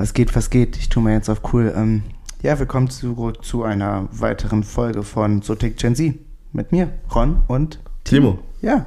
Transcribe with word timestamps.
Was 0.00 0.14
geht, 0.14 0.34
was 0.34 0.48
geht? 0.48 0.78
Ich 0.78 0.88
tue 0.88 1.02
mir 1.02 1.12
jetzt 1.12 1.28
auf 1.28 1.52
cool. 1.52 1.74
Ähm, 1.76 2.02
ja, 2.40 2.58
willkommen 2.58 2.88
zurück 2.88 3.44
zu 3.44 3.64
einer 3.64 4.08
weiteren 4.12 4.64
Folge 4.64 5.02
von 5.02 5.42
So 5.42 5.54
Tickt 5.54 5.78
Gen 5.78 5.94
Z. 5.94 6.14
Mit 6.54 6.72
mir, 6.72 6.90
Ron 7.14 7.42
und 7.48 7.80
Timo. 8.04 8.38
Ja. 8.62 8.86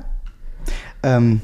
Ähm, 1.04 1.42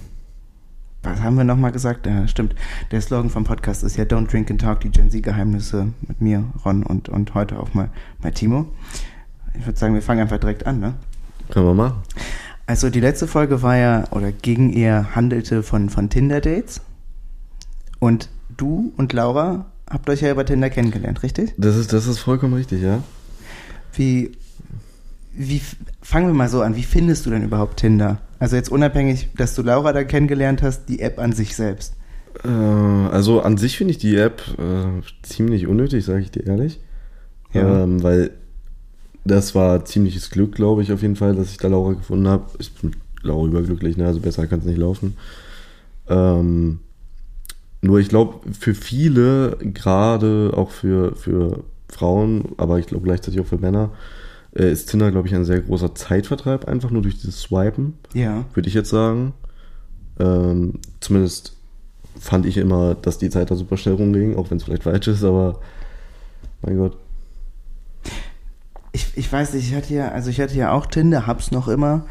was 1.04 1.22
haben 1.22 1.38
wir 1.38 1.44
nochmal 1.44 1.72
gesagt? 1.72 2.08
Ja, 2.08 2.28
stimmt. 2.28 2.56
Der 2.90 3.00
Slogan 3.00 3.30
vom 3.30 3.44
Podcast 3.44 3.84
ist 3.84 3.96
ja 3.96 4.06
Don't 4.06 4.32
Drink 4.32 4.50
and 4.50 4.60
Talk, 4.60 4.80
die 4.80 4.90
Gen 4.90 5.12
Z-Geheimnisse 5.12 5.94
mit 6.08 6.20
mir, 6.20 6.46
Ron 6.66 6.82
und, 6.82 7.08
und 7.08 7.36
heute 7.36 7.60
auch 7.60 7.76
mal, 7.76 7.92
mal 8.24 8.32
Timo. 8.32 8.66
Ich 9.54 9.68
würde 9.68 9.78
sagen, 9.78 9.94
wir 9.94 10.02
fangen 10.02 10.22
einfach 10.22 10.40
direkt 10.40 10.66
an, 10.66 10.80
ne? 10.80 10.96
Können 11.50 11.68
wir 11.68 11.76
machen. 11.76 12.02
Also 12.66 12.90
die 12.90 13.02
letzte 13.02 13.28
Folge 13.28 13.62
war 13.62 13.78
ja, 13.78 14.06
oder 14.10 14.32
ging 14.32 14.74
eher, 14.74 15.14
handelte 15.14 15.62
von, 15.62 15.92
von 15.92 16.10
Tinder-Dates. 16.10 16.82
Und 18.00 18.30
du 18.60 18.94
und 18.98 19.14
Laura 19.14 19.66
habt 19.90 20.10
euch 20.10 20.22
ja 20.22 20.32
über 20.32 20.46
Tinder 20.46 20.70
kennengelernt, 20.70 21.24
richtig? 21.24 21.54
Das 21.58 21.76
ist, 21.76 21.94
das 21.94 22.08
ist 22.08 22.20
vollkommen 22.20 22.54
richtig, 22.54 22.82
ja. 22.82 23.04
Wie, 23.94 24.32
wie, 25.34 25.62
fangen 26.02 26.28
wir 26.28 26.34
mal 26.34 26.50
so 26.50 26.62
an, 26.62 26.76
wie 26.76 26.84
findest 26.84 27.26
du 27.26 27.32
denn 27.32 27.44
überhaupt 27.44 27.78
Tinder? 27.78 28.20
Also 28.38 28.56
jetzt 28.56 28.72
unabhängig, 28.72 29.30
dass 29.36 29.56
du 29.56 29.64
Laura 29.64 29.94
da 29.94 30.04
kennengelernt 30.04 30.62
hast, 30.62 30.86
die 30.88 31.02
App 31.02 31.20
an 31.20 31.34
sich 31.34 31.56
selbst. 31.56 31.96
Äh, 32.44 32.48
also 32.48 33.42
an 33.42 33.58
sich 33.58 33.78
finde 33.78 33.92
ich 33.92 33.98
die 33.98 34.16
App 34.16 34.42
äh, 34.58 35.02
ziemlich 35.24 35.68
unnötig, 35.68 36.06
sage 36.06 36.22
ich 36.22 36.32
dir 36.32 36.46
ehrlich. 36.46 36.80
Ja. 37.54 37.84
Ähm, 37.84 38.04
weil 38.04 38.32
das 39.26 39.56
war 39.56 39.86
ziemliches 39.86 40.30
Glück, 40.30 40.56
glaube 40.56 40.82
ich, 40.82 40.92
auf 40.92 41.02
jeden 41.02 41.16
Fall, 41.16 41.36
dass 41.36 41.52
ich 41.52 41.58
da 41.58 41.68
Laura 41.68 41.94
gefunden 41.94 42.28
habe. 42.28 42.46
Ich 42.60 42.74
bin 42.74 42.96
Laura 43.22 43.48
überglücklich, 43.48 43.98
ne? 43.98 44.06
also 44.06 44.20
besser 44.20 44.48
kann 44.48 44.60
es 44.60 44.66
nicht 44.66 44.78
laufen. 44.78 45.18
Ähm, 46.08 46.80
nur 47.82 48.00
ich 48.00 48.10
glaube, 48.10 48.40
für 48.54 48.74
viele, 48.76 49.58
gerade 49.62 50.52
auch 50.56 50.72
für, 50.72 51.16
für 51.16 51.64
Frauen, 51.90 52.50
aber 52.58 52.80
ich 52.80 52.88
glaube 52.88 53.04
gleichzeitig 53.06 53.40
auch 53.40 53.46
für 53.46 53.58
Männer, 53.58 53.92
äh, 54.56 54.72
ist 54.72 54.90
Tinder, 54.90 55.12
glaube 55.12 55.28
ich, 55.28 55.36
ein 55.36 55.46
sehr 55.46 55.62
großer 55.62 55.96
Zeitvertreib, 55.96 56.66
einfach 56.68 56.90
nur 56.92 57.02
durch 57.02 57.18
dieses 57.18 57.40
Swipen, 57.42 57.94
Ja. 58.14 58.46
würde 58.54 58.68
ich 58.68 58.74
jetzt 58.76 58.90
sagen. 58.90 59.34
Ähm, 60.20 60.80
zumindest 61.00 61.56
fand 62.20 62.46
ich 62.46 62.58
immer, 62.58 62.96
dass 62.96 63.18
die 63.18 63.30
Zeit 63.30 63.50
da 63.52 63.56
super 63.56 63.78
schnell 63.78 63.96
rumging, 63.96 64.36
auch 64.36 64.50
wenn 64.52 64.58
es 64.58 64.64
vielleicht 64.64 64.84
falsch 64.84 65.08
ist, 65.08 65.24
aber 65.24 65.62
mein 66.62 66.78
Gott. 66.78 66.98
Ich, 68.92 69.08
ich 69.16 69.32
weiß 69.32 69.54
nicht, 69.54 69.70
ich 69.70 69.76
hatte 69.76 69.94
ja, 69.94 70.10
also 70.10 70.30
ich 70.30 70.42
hatte 70.42 70.56
ja 70.56 70.72
auch 70.72 70.88
Tinder, 70.88 71.28
hab's 71.28 71.52
noch 71.52 71.68
immer. 71.68 72.06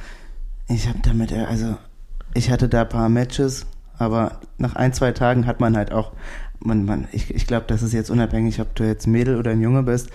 Ich 0.69 0.89
hab 0.89 1.03
damit, 1.03 1.33
äh, 1.33 1.45
also 1.45 1.77
ich 2.35 2.51
hatte 2.51 2.69
da 2.69 2.83
ein 2.83 2.89
paar 2.89 3.09
Matches, 3.09 3.67
aber 3.99 4.41
nach 4.59 4.77
ein, 4.77 4.93
zwei 4.93 5.13
Tagen 5.13 5.47
hat 5.47 5.61
man 5.61 5.77
halt 5.77 5.93
auch, 5.93 6.13
man, 6.61 6.85
man, 6.85 7.09
ich, 7.13 7.35
ich 7.35 7.47
glaube, 7.47 7.67
das 7.69 7.83
ist 7.83 7.93
jetzt 7.93 8.11
unabhängig, 8.11 8.61
ob 8.61 8.75
du 8.75 8.85
jetzt 8.85 9.07
ein 9.07 9.13
Mädel 9.13 9.37
oder 9.37 9.51
ein 9.51 9.61
Junge 9.61 9.83
bist. 9.83 10.11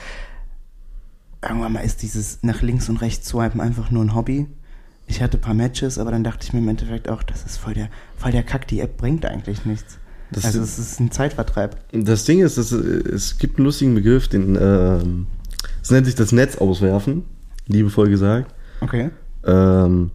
Irgendwann 1.41 1.73
mal 1.73 1.81
ist 1.81 2.01
dieses 2.01 2.39
nach 2.41 2.61
links 2.61 2.89
und 2.89 2.97
rechts 2.97 3.27
swipen 3.29 3.59
einfach 3.59 3.91
nur 3.91 4.03
ein 4.03 4.15
Hobby. 4.15 4.47
Ich 5.07 5.21
hatte 5.21 5.37
ein 5.37 5.41
paar 5.41 5.53
Matches, 5.53 5.97
aber 5.97 6.11
dann 6.11 6.23
dachte 6.23 6.45
ich 6.45 6.53
mir 6.53 6.59
im 6.59 6.69
Endeffekt 6.69 7.09
auch, 7.09 7.23
das 7.23 7.43
ist 7.43 7.57
voll 7.57 7.73
der, 7.73 7.89
voll 8.17 8.31
der 8.31 8.43
Kack, 8.43 8.67
die 8.67 8.79
App 8.79 8.97
bringt 8.97 9.25
eigentlich 9.25 9.65
nichts. 9.65 9.97
Das 10.31 10.45
also 10.45 10.61
es 10.61 10.79
ist 10.79 10.99
ein 10.99 11.11
Zeitvertreib. 11.11 11.77
Das 11.91 12.25
Ding 12.25 12.41
ist, 12.41 12.57
äh, 12.57 12.75
es 13.13 13.37
gibt 13.37 13.57
einen 13.57 13.65
lustigen 13.65 13.93
Begriff, 13.93 14.27
den, 14.27 14.57
ähm, 14.59 15.27
es 15.81 15.91
nennt 15.91 16.05
sich 16.05 16.15
das 16.15 16.31
Netz 16.31 16.57
auswerfen, 16.57 17.25
liebevoll 17.67 18.09
gesagt. 18.09 18.53
Okay. 18.81 19.11
Ähm, 19.45 20.11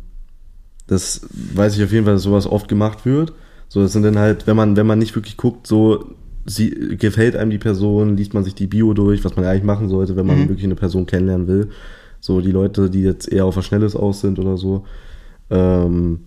das 0.87 1.21
weiß 1.31 1.77
ich 1.77 1.85
auf 1.85 1.93
jeden 1.93 2.07
Fall, 2.07 2.15
dass 2.15 2.23
sowas 2.23 2.47
oft 2.47 2.69
gemacht 2.69 3.05
wird. 3.05 3.33
So, 3.69 3.81
das 3.83 3.93
sind 3.93 4.03
dann 4.03 4.19
halt, 4.19 4.47
wenn 4.47 4.57
man, 4.57 4.77
wenn 4.77 4.87
man 4.87 4.99
nicht 4.99 5.15
wirklich 5.15 5.37
guckt, 5.37 5.67
so, 5.67 6.15
sie, 6.47 6.71
gefällt 6.99 7.37
einem 7.37 7.51
die 7.51 7.59
Person, 7.59 8.17
liest 8.17 8.33
man 8.35 8.45
sich 8.45 8.55
die 8.55 8.67
Bio 8.67 8.95
durch, 8.95 9.25
was 9.25 9.37
man 9.37 9.45
eigentlich 9.45 9.65
machen 9.65 9.89
sollte, 9.89 10.17
wenn 10.17 10.27
man 10.27 10.39
Mhm. 10.45 10.49
wirklich 10.49 10.65
eine 10.65 10.75
Person 10.75 11.07
kennenlernen 11.07 11.47
will. 11.47 11.69
So, 12.21 12.41
die 12.41 12.51
Leute, 12.53 12.89
die 12.91 13.03
jetzt 13.03 13.31
eher 13.31 13.45
auf 13.45 13.57
was 13.57 13.67
Schnelles 13.67 13.95
aus 13.95 14.21
sind 14.23 14.39
oder 14.39 14.57
so, 14.57 14.84
ähm, 15.51 16.21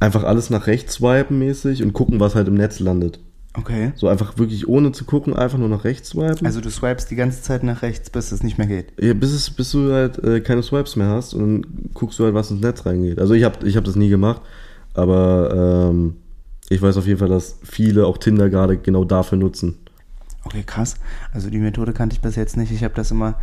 einfach 0.00 0.24
alles 0.24 0.50
nach 0.50 0.66
rechts 0.66 0.94
swipen 0.94 1.38
mäßig 1.38 1.82
und 1.82 1.92
gucken, 1.92 2.20
was 2.20 2.34
halt 2.34 2.48
im 2.48 2.54
Netz 2.54 2.80
landet. 2.80 3.18
Okay. 3.54 3.92
So 3.96 4.08
einfach 4.08 4.38
wirklich 4.38 4.66
ohne 4.66 4.92
zu 4.92 5.04
gucken, 5.04 5.34
einfach 5.36 5.58
nur 5.58 5.68
nach 5.68 5.84
rechts 5.84 6.10
swipen. 6.10 6.46
Also 6.46 6.60
du 6.60 6.70
swipest 6.70 7.10
die 7.10 7.16
ganze 7.16 7.42
Zeit 7.42 7.62
nach 7.62 7.82
rechts, 7.82 8.08
bis 8.08 8.32
es 8.32 8.42
nicht 8.42 8.56
mehr 8.56 8.66
geht. 8.66 8.86
Ja, 8.98 9.12
bis, 9.12 9.32
es, 9.32 9.50
bis 9.50 9.72
du 9.72 9.92
halt 9.92 10.18
äh, 10.24 10.40
keine 10.40 10.62
Swipes 10.62 10.96
mehr 10.96 11.08
hast 11.08 11.34
und 11.34 11.40
dann 11.40 11.66
guckst 11.92 12.18
du 12.18 12.24
halt, 12.24 12.34
was 12.34 12.50
ins 12.50 12.62
Netz 12.62 12.86
reingeht. 12.86 13.18
Also 13.18 13.34
ich 13.34 13.44
habe 13.44 13.66
ich 13.66 13.76
hab 13.76 13.84
das 13.84 13.94
nie 13.96 14.08
gemacht, 14.08 14.40
aber 14.94 15.90
ähm, 15.90 16.14
ich 16.68 16.80
weiß 16.80 16.96
auf 16.96 17.06
jeden 17.06 17.18
Fall, 17.18 17.28
dass 17.28 17.58
viele 17.62 18.06
auch 18.06 18.18
Tinder 18.18 18.48
gerade 18.48 18.78
genau 18.78 19.04
dafür 19.04 19.38
nutzen. 19.38 19.78
Okay, 20.44 20.62
krass. 20.64 20.96
Also 21.32 21.50
die 21.50 21.58
Methode 21.58 21.92
kannte 21.92 22.14
ich 22.14 22.20
bis 22.20 22.36
jetzt 22.36 22.56
nicht. 22.56 22.72
Ich 22.72 22.82
habe 22.82 22.94
das 22.94 23.10
immer, 23.10 23.38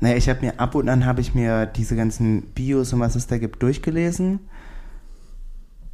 naja, 0.00 0.16
ich 0.16 0.28
habe 0.28 0.44
mir 0.44 0.60
ab 0.60 0.74
und 0.74 0.88
an 0.88 1.04
habe 1.04 1.20
ich 1.20 1.34
mir 1.34 1.66
diese 1.66 1.96
ganzen 1.96 2.42
Bios 2.54 2.92
und 2.92 3.00
was 3.00 3.16
es 3.16 3.26
da 3.26 3.38
gibt 3.38 3.62
durchgelesen. 3.62 4.40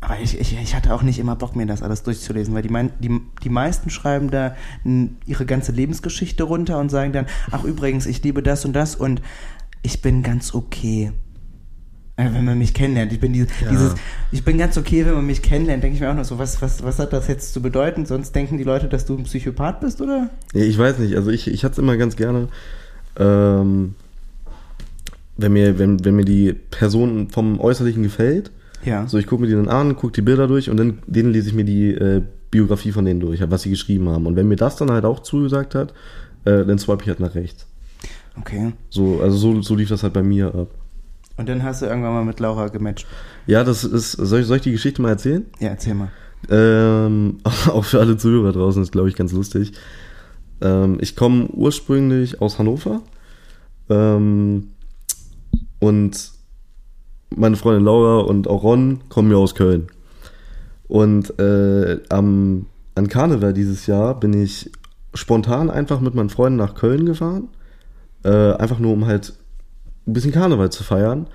Aber 0.01 0.21
ich, 0.21 0.39
ich, 0.39 0.59
ich 0.61 0.75
hatte 0.75 0.93
auch 0.93 1.03
nicht 1.03 1.19
immer 1.19 1.35
Bock, 1.35 1.57
mir 1.57 1.65
das 1.65 1.83
alles 1.83 2.03
durchzulesen, 2.03 2.55
weil 2.55 2.61
die, 2.61 2.69
mein, 2.69 2.91
die, 2.99 3.23
die 3.43 3.49
meisten 3.49 3.89
schreiben 3.89 4.31
da 4.31 4.55
ihre 5.25 5.47
ganze 5.47 5.73
Lebensgeschichte 5.73 6.43
runter 6.43 6.79
und 6.79 6.91
sagen 6.91 7.15
dann, 7.15 7.27
ach 7.51 7.65
übrigens, 7.65 8.05
ich 8.05 8.23
liebe 8.23 8.43
das 8.43 8.67
und 8.67 8.75
das 8.75 8.97
und 8.97 9.23
ich 9.83 10.03
bin 10.03 10.23
ganz 10.23 10.55
okay. 10.55 11.13
Äh, 12.17 12.33
Wenn 12.33 12.45
man 12.45 12.59
mich 12.59 12.75
kennenlernt, 12.75 13.13
ich 13.13 13.19
bin 13.19 13.33
dieses, 13.33 13.49
Ja. 13.61 13.71
dieses, 13.71 13.95
ich 14.31 14.45
bin 14.45 14.57
ganz 14.57 14.79
okay, 14.79 15.05
wenn 15.05 15.15
man 15.15 15.27
mich 15.27 15.43
kennenlernt, 15.43 15.83
denke 15.83 15.97
ich 15.97 16.01
mir 16.01 16.11
auch 16.11 16.15
noch 16.15 16.25
so, 16.25 16.39
was, 16.39 16.63
was, 16.63 16.83
was 16.85 16.99
hat 17.01 17.13
das 17.13 17.27
jetzt 17.27 17.53
zu 17.53 17.61
bedeuten? 17.61 18.07
Sonst 18.07 18.35
denken 18.37 18.57
die 18.57 18.63
Leute, 18.65 18.87
dass 18.89 19.05
du 19.05 19.17
ein 19.17 19.25
Psychopath 19.25 19.81
bist, 19.81 20.01
oder? 20.01 20.31
Ja, 20.53 20.63
ich 20.63 20.79
weiß 20.79 20.99
nicht, 21.01 21.17
also 21.17 21.31
ich, 21.31 21.49
ich 21.49 21.65
hatte 21.65 21.73
es 21.73 21.79
immer 21.79 21.97
ganz 21.97 22.15
gerne, 22.15 22.47
ähm, 23.19 23.97
wenn, 25.37 25.53
mir, 25.53 25.79
wenn, 25.79 26.05
wenn 26.05 26.15
mir 26.15 26.25
die 26.25 26.53
Person 26.53 27.31
vom 27.31 27.59
Äußerlichen 27.59 28.05
gefällt, 28.05 28.53
Ja. 28.85 29.09
so 29.09 29.19
ich 29.19 29.27
gucke 29.27 29.43
mir 29.43 29.49
die 29.49 29.55
dann 29.55 29.69
an, 29.69 29.97
gucke 29.97 30.13
die 30.13 30.23
Bilder 30.23 30.47
durch 30.47 30.71
und 30.71 30.77
dann 30.77 30.99
denen 31.09 31.33
lese 31.33 31.49
ich 31.49 31.55
mir 31.55 31.65
die 31.65 31.91
äh, 31.95 32.23
Biografie 32.53 32.93
von 32.93 33.05
denen 33.05 33.19
durch, 33.19 33.41
was 33.51 33.63
sie 33.63 33.71
geschrieben 33.71 34.09
haben. 34.09 34.27
Und 34.27 34.37
wenn 34.37 34.47
mir 34.47 34.55
das 34.57 34.77
dann 34.77 34.93
halt 34.93 35.05
auch 35.05 35.19
zugesagt 35.21 35.75
hat, 35.75 35.93
äh, 36.45 36.65
dann 36.65 36.79
swipe 36.79 37.03
ich 37.03 37.09
halt 37.09 37.19
nach 37.19 37.35
rechts. 37.35 37.67
Okay. 38.39 38.73
So, 38.91 39.21
also 39.21 39.37
so, 39.37 39.63
so 39.63 39.75
lief 39.75 39.89
das 39.89 40.05
halt 40.05 40.13
bei 40.13 40.23
mir 40.23 40.55
ab. 40.55 40.69
Und 41.37 41.49
dann 41.49 41.63
hast 41.63 41.83
du 41.83 41.87
irgendwann 41.87 42.13
mal 42.13 42.25
mit 42.25 42.39
Laura 42.41 42.69
gematcht. 42.69 43.07
Ja, 43.47 43.65
das 43.65 43.85
ist. 43.85 44.13
Soll 44.13 44.41
ich, 44.41 44.47
soll 44.47 44.59
ich 44.59 44.63
die 44.63 44.73
Geschichte 44.73 45.03
mal 45.03 45.11
erzählen? 45.11 45.45
Ja, 45.59 45.71
erzähl 45.71 45.95
mal. 45.95 46.11
Ähm, 46.49 47.39
auch 47.69 47.85
für 47.85 48.01
alle 48.01 48.17
Zuhörer 48.17 48.53
draußen 48.53 48.83
ist, 48.83 48.93
glaube 48.93 49.09
ich, 49.09 49.17
ganz 49.17 49.33
lustig. 49.33 49.73
Ähm, 50.61 50.99
ich 51.01 51.17
komme 51.17 51.47
ursprünglich 51.49 52.41
aus 52.41 52.59
Hannover. 52.59 53.03
Ähm, 53.91 54.71
und 55.81 56.31
meine 57.37 57.57
Freundin 57.57 57.85
Laura 57.85 58.21
und 58.21 58.49
auch 58.49 58.63
Ron 58.63 59.01
kommen 59.09 59.31
ja 59.31 59.37
aus 59.37 59.55
Köln. 59.55 59.89
Und 60.87 61.39
äh, 61.39 62.01
am, 62.11 62.67
an 62.95 63.09
Karneval 63.09 63.53
dieses 63.53 63.87
Jahr 63.87 64.19
bin 64.19 64.33
ich 64.33 64.71
spontan 65.15 65.71
einfach 65.71 66.01
mit 66.01 66.15
meinen 66.15 66.31
Freunden 66.31 66.59
nach 66.59 66.75
Köln 66.75 67.07
gefahren. 67.07 67.49
Äh, 68.25 68.53
einfach 68.55 68.79
nur, 68.79 68.93
um 68.93 69.07
halt 69.07 69.35
ein 70.07 70.13
bisschen 70.13 70.33
Karneval 70.33 70.71
zu 70.71 70.85
feiern. 70.85 71.27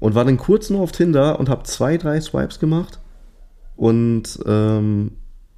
Und 0.00 0.14
war 0.14 0.24
dann 0.24 0.36
kurz 0.36 0.70
nur 0.70 0.80
auf 0.80 0.92
Tinder 0.92 1.40
und 1.40 1.48
habe 1.48 1.64
zwei, 1.64 1.96
drei 1.96 2.20
Swipes 2.20 2.60
gemacht. 2.60 3.00
Und 3.74 4.38
ähm, 4.46 5.12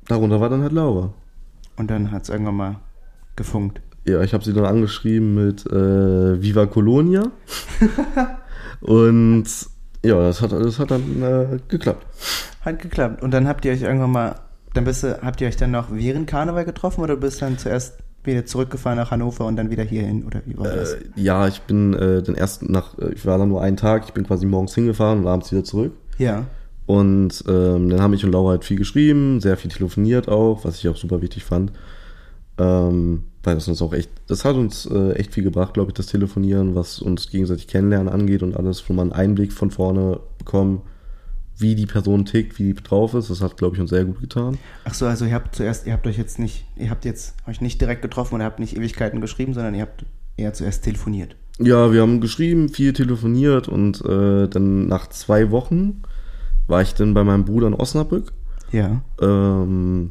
darunter 0.09 0.41
war 0.41 0.49
dann 0.49 0.63
halt 0.63 0.73
Laura. 0.73 1.13
Und 1.77 1.91
dann 1.91 2.11
hat 2.11 2.23
es 2.23 2.29
irgendwann 2.31 2.57
mal 2.57 2.77
gefunkt. 3.37 3.81
Ja, 4.07 4.23
ich 4.23 4.33
habe 4.33 4.45
sie 4.45 4.53
dann 4.53 4.65
angeschrieben 4.65 5.35
mit 5.35 5.67
äh, 5.67 6.43
Viva 6.43 6.67
Colonia. 6.67 7.31
und 8.81 9.45
ja, 10.03 10.19
das 10.19 10.41
hat, 10.41 10.53
das 10.53 10.79
hat 10.79 10.91
dann 10.91 11.23
äh, 11.23 11.59
geklappt. 11.69 12.07
Hat 12.63 12.81
geklappt. 12.81 13.23
Und 13.23 13.33
dann 13.33 13.47
habt 13.47 13.65
ihr 13.65 13.73
euch 13.73 13.83
irgendwann 13.83 14.13
mal, 14.13 14.35
dann 14.75 14.85
bist 14.85 15.03
du, 15.03 15.21
habt 15.23 15.41
ihr 15.41 15.49
euch 15.49 15.57
dann 15.57 15.71
noch 15.71 15.91
während 15.91 16.27
Karneval 16.27 16.65
getroffen 16.65 17.03
oder 17.03 17.17
bist 17.17 17.43
dann 17.43 17.59
zuerst 17.59 17.99
wieder 18.25 18.45
zurückgefahren 18.45 18.99
nach 18.99 19.11
Hannover 19.11 19.47
und 19.47 19.57
dann 19.57 19.71
wieder 19.71 19.84
hierhin? 19.84 20.25
Oder 20.25 20.43
wie 20.47 20.59
war 20.59 20.69
das? 20.69 20.95
Äh, 20.95 21.01
ja, 21.17 21.49
ich 21.49 21.63
bin 21.63 21.95
äh, 21.95 22.22
den 22.22 22.34
ersten 22.34 22.71
nach, 22.71 22.99
äh, 22.99 23.13
ich 23.13 23.25
war 23.27 23.39
da 23.39 23.47
nur 23.47 23.63
einen 23.63 23.77
Tag, 23.77 24.05
ich 24.07 24.13
bin 24.13 24.27
quasi 24.27 24.47
morgens 24.47 24.75
hingefahren 24.75 25.21
und 25.21 25.27
abends 25.27 25.51
wieder 25.53 25.65
zurück. 25.65 25.93
ja. 26.19 26.47
Und 26.87 27.45
ähm, 27.47 27.89
dann 27.89 28.03
haben 28.03 28.15
ich 28.15 28.25
und 28.25 28.33
Laura 28.33 28.51
halt 28.51 28.65
viel 28.65 28.77
geschrieben, 28.77 29.41
sehr 29.41 29.57
viel 29.57 29.71
telefoniert 29.71 30.28
auch, 30.28 30.65
was 30.65 30.78
ich 30.81 30.89
auch 30.89 30.97
super 30.97 31.22
wichtig 31.22 31.45
fand. 31.45 31.71
Ähm, 32.59 33.22
weil 33.45 33.55
das 33.55 33.69
uns 33.69 33.81
auch 33.81 33.93
echt, 33.93 34.11
das 34.27 34.45
hat 34.45 34.57
uns 34.57 34.87
äh, 34.87 35.13
echt 35.13 35.33
viel 35.33 35.45
gebracht, 35.45 35.75
glaube 35.75 35.91
ich, 35.91 35.95
das 35.95 36.07
Telefonieren, 36.07 36.75
was 36.75 37.01
uns 37.01 37.31
gegenseitig 37.31 37.69
kennenlernen 37.69 38.13
angeht 38.13 38.43
und 38.43 38.57
alles, 38.57 38.83
wo 38.89 38.93
man 38.93 39.13
einen 39.13 39.21
Einblick 39.21 39.53
von 39.53 39.71
vorne 39.71 40.19
bekommen, 40.39 40.83
wie 41.60 41.74
die 41.74 41.86
Person 41.86 42.24
tickt, 42.24 42.59
wie 42.59 42.72
die 42.72 42.74
drauf 42.74 43.15
ist. 43.15 43.30
Das 43.30 43.41
hat, 43.41 43.57
glaube 43.57 43.77
ich, 43.77 43.80
uns 43.80 43.91
sehr 43.91 44.04
gut 44.04 44.21
getan. 44.21 44.59
Ach 44.84 44.95
so, 44.95 45.07
also 45.07 45.24
ihr 45.24 45.34
habt 45.34 45.54
zuerst, 45.54 45.86
ihr 45.86 45.92
habt 45.92 46.07
euch 46.07 46.18
jetzt 46.18 46.39
nicht, 46.39 46.65
ihr 46.77 46.91
habt 46.91 47.04
jetzt 47.04 47.34
euch 47.47 47.60
nicht 47.60 47.80
direkt 47.80 48.03
getroffen 48.03 48.36
oder 48.36 48.45
habt 48.45 48.59
nicht 48.59 48.77
Ewigkeiten 48.77 49.21
geschrieben, 49.21 49.54
sondern 49.54 49.74
ihr 49.74 49.83
habt 49.83 50.04
eher 50.36 50.53
zuerst 50.53 50.84
telefoniert. 50.84 51.36
Ja, 51.59 51.92
wir 51.92 52.01
haben 52.01 52.21
geschrieben, 52.21 52.71
viel 52.71 52.92
telefoniert 52.92 53.68
und 53.68 54.03
äh, 54.04 54.48
dann 54.48 54.86
nach 54.86 55.09
zwei 55.09 55.51
Wochen 55.51 56.03
war 56.66 56.80
ich 56.80 56.95
dann 56.95 57.12
bei 57.12 57.24
meinem 57.24 57.45
Bruder 57.45 57.66
in 57.66 57.74
Osnabrück 57.74 58.33
Ja. 58.72 59.03
Ähm, 59.21 60.10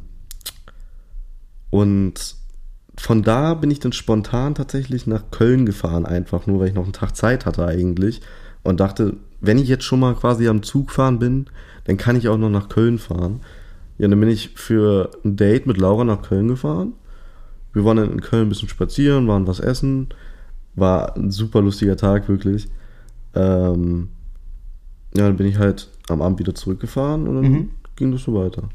und 1.72 2.36
von 2.98 3.24
da 3.24 3.54
bin 3.54 3.72
ich 3.72 3.80
dann 3.80 3.94
spontan 3.94 4.56
tatsächlich 4.56 5.08
nach 5.08 5.32
Köln 5.32 5.66
gefahren, 5.66 6.06
einfach 6.06 6.46
nur, 6.48 6.60
weil 6.60 6.68
ich 6.68 6.74
noch 6.74 6.84
einen 6.84 6.94
Tag 6.94 7.16
Zeit 7.16 7.46
hatte 7.46 7.66
eigentlich. 7.66 8.22
Und 8.64 8.80
dachte, 8.80 9.16
wenn 9.42 9.58
ich 9.58 9.68
jetzt 9.70 9.84
schon 9.86 10.00
mal 10.02 10.16
quasi 10.16 10.48
am 10.48 10.64
Zug 10.64 10.92
fahren 10.92 11.20
bin, 11.20 11.46
dann 11.86 11.98
kann 11.98 12.16
ich 12.16 12.28
auch 12.28 12.38
noch 12.38 12.50
nach 12.50 12.70
Köln 12.70 12.98
fahren. 13.00 13.42
Ja, 13.98 14.08
dann 14.08 14.20
bin 14.20 14.30
ich 14.30 14.50
für 14.56 15.12
ein 15.24 15.36
Date 15.38 15.66
mit 15.66 15.78
Laura 15.78 16.04
nach 16.04 16.22
Köln 16.22 16.48
gefahren. 16.48 16.94
Wir 17.74 17.86
waren 17.86 17.98
dann 17.98 18.12
in 18.12 18.22
Köln 18.22 18.48
ein 18.48 18.50
bisschen 18.50 18.70
spazieren, 18.70 19.28
waren 19.28 19.48
was 19.48 19.60
essen. 19.60 20.10
War 20.76 21.16
ein 21.16 21.32
super 21.32 21.62
lustiger 21.62 21.98
Tag, 21.98 22.28
wirklich. 22.30 22.68
Ähm, 23.36 24.10
ja, 25.16 25.26
dann 25.28 25.38
bin 25.38 25.48
ich 25.48 25.58
halt 25.58 25.90
am 26.10 26.22
Abend 26.22 26.40
wieder 26.40 26.56
zurückgefahren 26.56 27.28
und 27.28 27.36
dann 27.42 27.52
Mhm. 27.52 27.70
ging 27.96 28.12
das 28.12 28.24
so 28.24 28.34
weiter. 28.34 28.70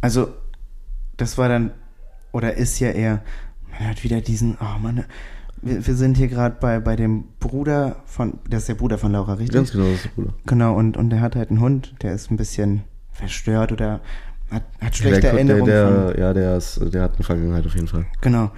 Also, 0.00 0.28
das 1.16 1.36
war 1.38 1.48
dann, 1.48 1.72
oder 2.32 2.54
ist 2.54 2.78
ja 2.80 2.90
eher, 2.90 3.22
man 3.70 3.88
hat 3.90 4.02
wieder 4.04 4.20
diesen, 4.20 4.56
oh 4.60 4.78
Mann, 4.78 5.04
wir, 5.62 5.86
wir 5.86 5.94
sind 5.94 6.16
hier 6.16 6.28
gerade 6.28 6.56
bei, 6.60 6.80
bei 6.80 6.96
dem 6.96 7.24
Bruder 7.38 7.96
von, 8.06 8.34
das 8.48 8.60
ist 8.62 8.68
der 8.68 8.74
Bruder 8.74 8.98
von 8.98 9.12
Laura, 9.12 9.34
richtig? 9.34 9.54
Ganz 9.56 9.72
genau, 9.72 9.84
das 9.84 9.94
ist 9.94 10.04
der 10.04 10.10
Bruder. 10.10 10.34
Genau, 10.46 10.74
und, 10.76 10.96
und 10.96 11.10
der 11.10 11.20
hat 11.20 11.36
halt 11.36 11.50
einen 11.50 11.60
Hund, 11.60 11.94
der 12.02 12.12
ist 12.12 12.30
ein 12.30 12.36
bisschen 12.36 12.82
verstört 13.12 13.72
oder 13.72 14.00
hat, 14.50 14.62
hat 14.80 14.96
schlechte 14.96 15.20
der, 15.20 15.32
Erinnerungen 15.32 15.66
der, 15.66 15.86
von, 15.88 16.06
der, 16.14 16.18
Ja, 16.18 16.32
der, 16.32 16.56
ist, 16.56 16.80
der 16.92 17.02
hat 17.02 17.14
eine 17.14 17.24
Vergangenheit 17.24 17.66
auf 17.66 17.74
jeden 17.74 17.88
Fall. 17.88 18.06
Genau. 18.20 18.50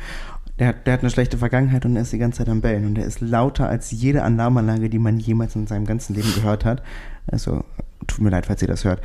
Der, 0.59 0.69
hat- 0.69 0.87
der 0.87 0.93
hat 0.95 1.01
eine 1.01 1.11
schlechte 1.11 1.39
Vergangenheit 1.39 1.85
und 1.85 1.97
er 1.97 2.03
ist 2.03 2.13
die 2.13 2.19
ganze 2.19 2.39
Zeit 2.39 2.49
am 2.49 2.61
Bellen. 2.61 2.87
Und 2.87 2.95
der 2.95 3.05
ist 3.05 3.21
lauter 3.21 3.69
als 3.69 3.91
jede 3.91 4.23
Alarmanlage, 4.23 4.89
die 4.89 4.99
man 4.99 5.19
jemals 5.19 5.57
in 5.57 5.67
seinem 5.67 5.87
ganzen 5.87 6.15
Leben 6.15 6.33
gehört 6.35 6.65
hat. 6.65 6.83
Also, 7.27 7.65
tut 8.07 8.21
mir 8.21 8.31
leid, 8.31 8.47
falls 8.47 8.63
ihr 8.63 8.69
das 8.69 8.85
hört. 8.85 9.01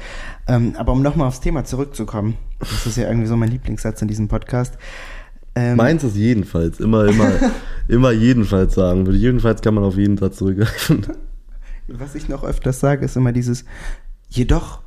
Ähm, 0.47 0.75
aber 0.77 0.91
um 0.91 1.01
nochmal 1.01 1.27
aufs 1.27 1.39
Thema 1.39 1.63
zurückzukommen, 1.63 2.35
das 2.59 2.85
ist 2.85 2.97
ja 2.97 3.07
irgendwie 3.07 3.27
so 3.27 3.37
mein 3.37 3.49
Lieblingssatz 3.49 4.01
in 4.01 4.07
diesem 4.07 4.27
Podcast. 4.27 4.77
Ähm, 5.59 5.75
Meins 5.77 6.03
ist 6.03 6.15
jedenfalls. 6.15 6.79
Immer, 6.79 7.05
immer, 7.07 7.31
immer 7.87 8.11
jedenfalls 8.11 8.75
sagen 8.75 9.05
würde. 9.07 9.17
Jedenfalls 9.17 9.61
kann 9.61 9.73
man 9.73 9.83
auf 9.83 9.97
jeden 9.97 10.15
Satz 10.17 10.37
zurückgreifen. 10.37 11.07
was 11.87 12.13
ich 12.13 12.29
noch 12.29 12.43
öfters 12.43 12.79
sage, 12.79 13.03
ist 13.05 13.17
immer 13.17 13.31
dieses 13.31 13.65
Jedoch. 14.29 14.81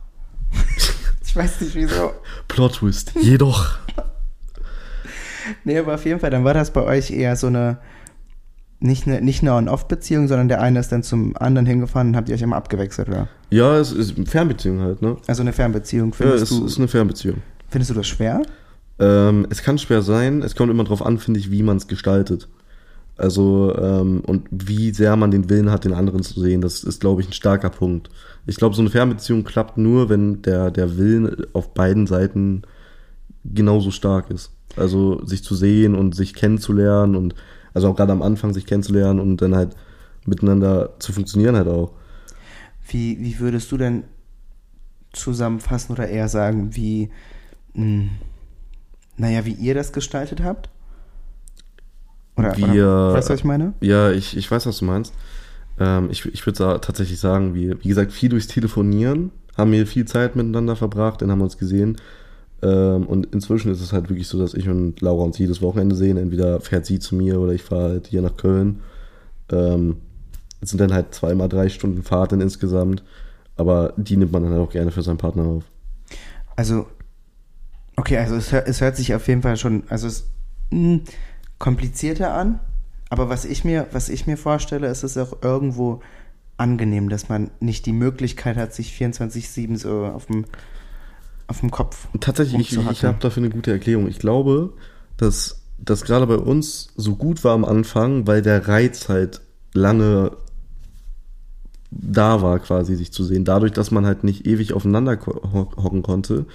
ich 1.25 1.34
weiß 1.34 1.61
nicht 1.62 1.75
wieso. 1.75 2.12
Plot 2.49 2.75
Twist. 2.76 3.12
Jedoch. 3.20 3.78
Nee, 5.64 5.78
aber 5.78 5.94
auf 5.94 6.05
jeden 6.05 6.20
Fall, 6.20 6.31
dann 6.31 6.44
war 6.44 6.55
das 6.55 6.70
bei 6.73 6.82
euch 6.82 7.11
eher 7.11 7.34
so 7.34 7.49
eine, 7.49 7.78
nicht 8.78 9.06
eine, 9.08 9.20
nicht 9.20 9.43
eine 9.43 9.55
On-Off-Beziehung, 9.55 10.28
sondern 10.28 10.49
der 10.49 10.61
eine 10.61 10.78
ist 10.78 10.93
dann 10.93 11.02
zum 11.02 11.37
anderen 11.37 11.66
hingefahren 11.66 12.08
und 12.08 12.16
habt 12.16 12.28
ihr 12.28 12.34
euch 12.37 12.43
immer 12.43 12.56
abgewechselt, 12.56 13.08
oder? 13.08 13.26
Ja, 13.50 13.76
es 13.78 13.90
ist 13.90 14.16
eine 14.16 14.26
Fernbeziehung 14.26 14.81
halt, 14.81 15.02
ne? 15.02 15.16
Also 15.26 15.43
eine 15.43 15.52
Fernbeziehung. 15.52 16.11
Ja, 16.11 16.16
Findest, 16.16 16.43
es 16.44 16.49
du, 16.50 16.66
ist 16.66 16.78
eine 16.78 16.87
Fernbeziehung. 16.88 17.38
findest 17.69 17.90
du 17.90 17.94
das 17.94 18.06
schwer? 18.06 18.43
Ähm, 19.00 19.47
es 19.50 19.62
kann 19.62 19.79
schwer 19.79 20.02
sein. 20.02 20.43
Es 20.43 20.55
kommt 20.55 20.70
immer 20.70 20.85
drauf 20.85 21.05
an, 21.05 21.19
finde 21.19 21.41
ich, 21.41 21.50
wie 21.50 21.62
man 21.62 21.79
es 21.79 21.88
gestaltet. 21.88 22.49
Also, 23.17 23.75
ähm, 23.76 24.23
und 24.26 24.47
wie 24.50 24.93
sehr 24.93 25.17
man 25.17 25.31
den 25.31 25.50
Willen 25.50 25.70
hat, 25.70 25.85
den 25.85 25.93
anderen 25.94 26.23
zu 26.23 26.41
sehen. 26.41 26.61
Das 26.61 26.85
ist, 26.85 27.00
glaube 27.00 27.23
ich, 27.23 27.29
ein 27.29 27.32
starker 27.32 27.70
Punkt. 27.70 28.11
Ich 28.47 28.56
glaube, 28.56 28.75
so 28.75 28.82
eine 28.82 28.91
Fernbeziehung 28.91 29.44
klappt 29.44 29.76
nur, 29.79 30.08
wenn 30.08 30.43
der, 30.43 30.70
der 30.70 30.97
Willen 30.97 31.44
auf 31.52 31.75
beiden 31.75 32.06
Seiten 32.06 32.62
genauso 33.44 33.91
stark 33.91 34.31
ist. 34.31 34.52
Also, 34.76 35.25
sich 35.25 35.43
zu 35.43 35.55
sehen 35.55 35.94
und 35.94 36.14
sich 36.14 36.35
kennenzulernen 36.35 37.17
und, 37.17 37.35
also 37.75 37.88
auch 37.88 37.97
gerade 37.97 38.12
am 38.12 38.23
Anfang 38.23 38.55
sich 38.55 38.67
kennenzulernen 38.67 39.19
und 39.20 39.43
dann 39.43 39.55
halt 39.55 39.76
miteinander 40.26 40.94
zu 40.99 41.12
funktionieren 41.12 41.56
halt 41.56 41.69
auch. 41.69 41.93
Wie, 42.88 43.19
wie 43.20 43.38
würdest 43.38 43.70
du 43.73 43.76
denn 43.76 44.05
zusammenfassen 45.12 45.93
oder 45.93 46.08
eher 46.08 46.29
sagen, 46.29 46.75
wie, 46.75 47.11
mh, 47.75 48.08
naja, 49.20 49.44
wie 49.44 49.52
ihr 49.52 49.75
das 49.75 49.93
gestaltet 49.93 50.43
habt? 50.43 50.69
Oder, 52.37 52.56
Wir- 52.56 52.64
oder 52.69 53.14
weißt 53.14 53.28
du, 53.28 53.32
was 53.34 53.40
ich 53.40 53.44
meine? 53.44 53.75
Ja, 53.81 54.11
ich, 54.11 54.37
ich 54.37 54.50
weiß, 54.50 54.67
was 54.67 54.78
du 54.78 54.84
meinst. 54.87 55.12
Ähm, 55.78 56.08
ich 56.11 56.25
ich 56.26 56.44
würde 56.46 56.56
sa 56.58 56.78
tatsächlich 56.78 57.20
sagen, 57.20 57.55
wir, 57.55 57.82
wie 57.82 57.88
gesagt, 57.88 58.12
viel 58.12 58.28
durchs 58.31 58.46
Telefonieren, 58.46 59.31
haben 59.56 59.72
wir 59.72 59.87
viel 59.87 60.06
Zeit 60.06 60.37
miteinander 60.37 60.75
verbracht, 60.76 61.20
dann 61.20 61.31
haben 61.31 61.38
wir 61.40 61.44
uns 61.44 61.58
gesehen. 61.58 61.96
Ähm, 62.62 63.06
und 63.06 63.26
inzwischen 63.34 63.70
ist 63.70 63.81
es 63.81 63.93
halt 63.93 64.08
wirklich 64.08 64.28
so, 64.28 64.38
dass 64.38 64.55
ich 64.55 64.69
und 64.69 65.00
Laura 65.00 65.25
uns 65.25 65.38
jedes 65.38 65.61
Wochenende 65.62 65.96
sehen. 65.96 66.16
Entweder 66.16 66.61
fährt 66.61 66.87
sie 66.87 66.99
zu 66.99 67.14
mir 67.14 67.40
oder 67.40 67.52
ich 67.52 67.62
fahre 67.62 67.90
halt 67.90 68.06
hier 68.08 68.23
nach 68.23 68.37
Köln. 68.37 68.81
Ähm, 69.50 69.96
es 70.61 70.70
sind 70.70 70.78
dann 70.81 70.93
halt 70.93 71.14
zweimal 71.14 71.49
drei 71.49 71.69
Stunden 71.69 72.02
Fahrt 72.02 72.32
dann 72.32 72.40
insgesamt. 72.40 73.02
Aber 73.56 73.93
die 73.96 74.16
nimmt 74.16 74.32
man 74.32 74.43
dann 74.43 74.52
halt 74.52 74.62
auch 74.62 74.73
gerne 74.73 74.90
für 74.90 75.02
seinen 75.02 75.16
Partner 75.19 75.44
auf. 75.44 75.64
Also, 76.56 76.87
okay, 78.00 78.17
also 78.17 78.35
es, 78.35 78.52
es 78.52 78.81
hört 78.81 78.97
sich 78.97 79.14
auf 79.14 79.29
jeden 79.29 79.43
Fall 79.43 79.56
schon, 79.56 79.85
also 79.88 80.06
es 80.06 80.26
mh, 80.70 81.00
komplizierter 81.58 82.32
an, 82.35 82.58
aber 83.11 83.29
was 83.29 83.44
ich 83.44 83.62
mir, 83.62 83.87
was 83.93 84.08
ich 84.08 84.26
mir 84.26 84.38
vorstelle, 84.38 84.88
ist 84.88 85.02
es 85.02 85.19
auch 85.19 85.43
irgendwo 85.43 86.00
angenehm, 86.56 87.11
dass 87.11 87.29
man 87.29 87.50
nicht 87.61 87.85
die 87.87 87.93
Möglichkeit 87.93 88.56
hat, 88.56 88.73
sich 88.73 88.93
24-7 88.93 89.76
so 89.76 90.06
auf 90.06 90.26
dem, 90.26 90.47
auf 91.47 91.61
dem 91.61 91.70
Kopf. 91.70 92.08
Tatsächlich, 92.20 92.73
ich, 92.73 92.91
ich 92.91 93.05
habe 93.05 93.19
dafür 93.20 93.43
eine 93.43 93.50
gute 93.50 93.70
Erklärung. 93.70 94.08
Ich 94.08 94.19
glaube, 94.19 94.73
dass 95.17 95.62
das 95.79 96.02
gerade 96.02 96.26
bei 96.26 96.37
uns 96.37 96.93
so 96.97 97.17
gut 97.17 97.44
war 97.44 97.55
am 97.55 97.64
Anfang, 97.64 98.26
weil 98.26 98.43
der 98.43 98.69
Reiz 98.69 99.08
halt 99.08 99.41
lange 99.75 100.37
da 101.91 102.41
war, 102.41 102.58
quasi 102.61 102.94
sich 102.94 103.12
zu 103.12 103.25
sehen. 103.25 103.44
Dadurch, 103.44 103.73
dass 103.73 103.91
man 103.91 104.06
halt 104.06 104.25
nicht 104.25 104.47
ewig 104.47 104.73
aufeinander 104.73 105.19
hocken 105.23 106.02
konnte, 106.02 106.47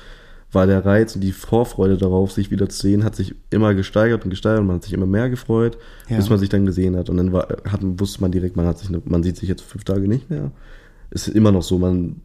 war 0.55 0.65
der 0.65 0.85
Reiz 0.85 1.13
und 1.15 1.21
die 1.21 1.31
Vorfreude 1.31 1.97
darauf, 1.97 2.31
sich 2.31 2.49
wieder 2.49 2.67
zu 2.69 2.81
sehen, 2.81 3.03
hat 3.03 3.15
sich 3.15 3.35
immer 3.51 3.75
gesteigert 3.75 4.23
und 4.23 4.29
gesteigert 4.31 4.61
und 4.61 4.67
man 4.67 4.77
hat 4.77 4.83
sich 4.83 4.93
immer 4.93 5.05
mehr 5.05 5.29
gefreut, 5.29 5.77
Ja. 6.09 6.17
bis 6.17 6.29
man 6.29 6.39
sich 6.39 6.49
dann 6.49 6.65
gesehen 6.65 6.95
hat. 6.95 7.09
Und 7.09 7.17
dann 7.17 7.31
war, 7.31 7.47
hat, 7.65 7.81
wusste 7.83 8.21
man 8.21 8.31
direkt, 8.31 8.55
man 8.55 8.65
hat 8.65 8.79
sich, 8.79 8.89
man 8.89 9.21
sieht 9.23 9.37
sich 9.37 9.49
jetzt 9.49 9.61
fünf 9.61 9.83
Tage 9.83 10.07
nicht 10.07 10.29
mehr. 10.29 10.51
Es 11.11 11.27
ist 11.27 11.35
immer 11.35 11.51
noch 11.51 11.61
so, 11.63 11.77
man, 11.77 12.21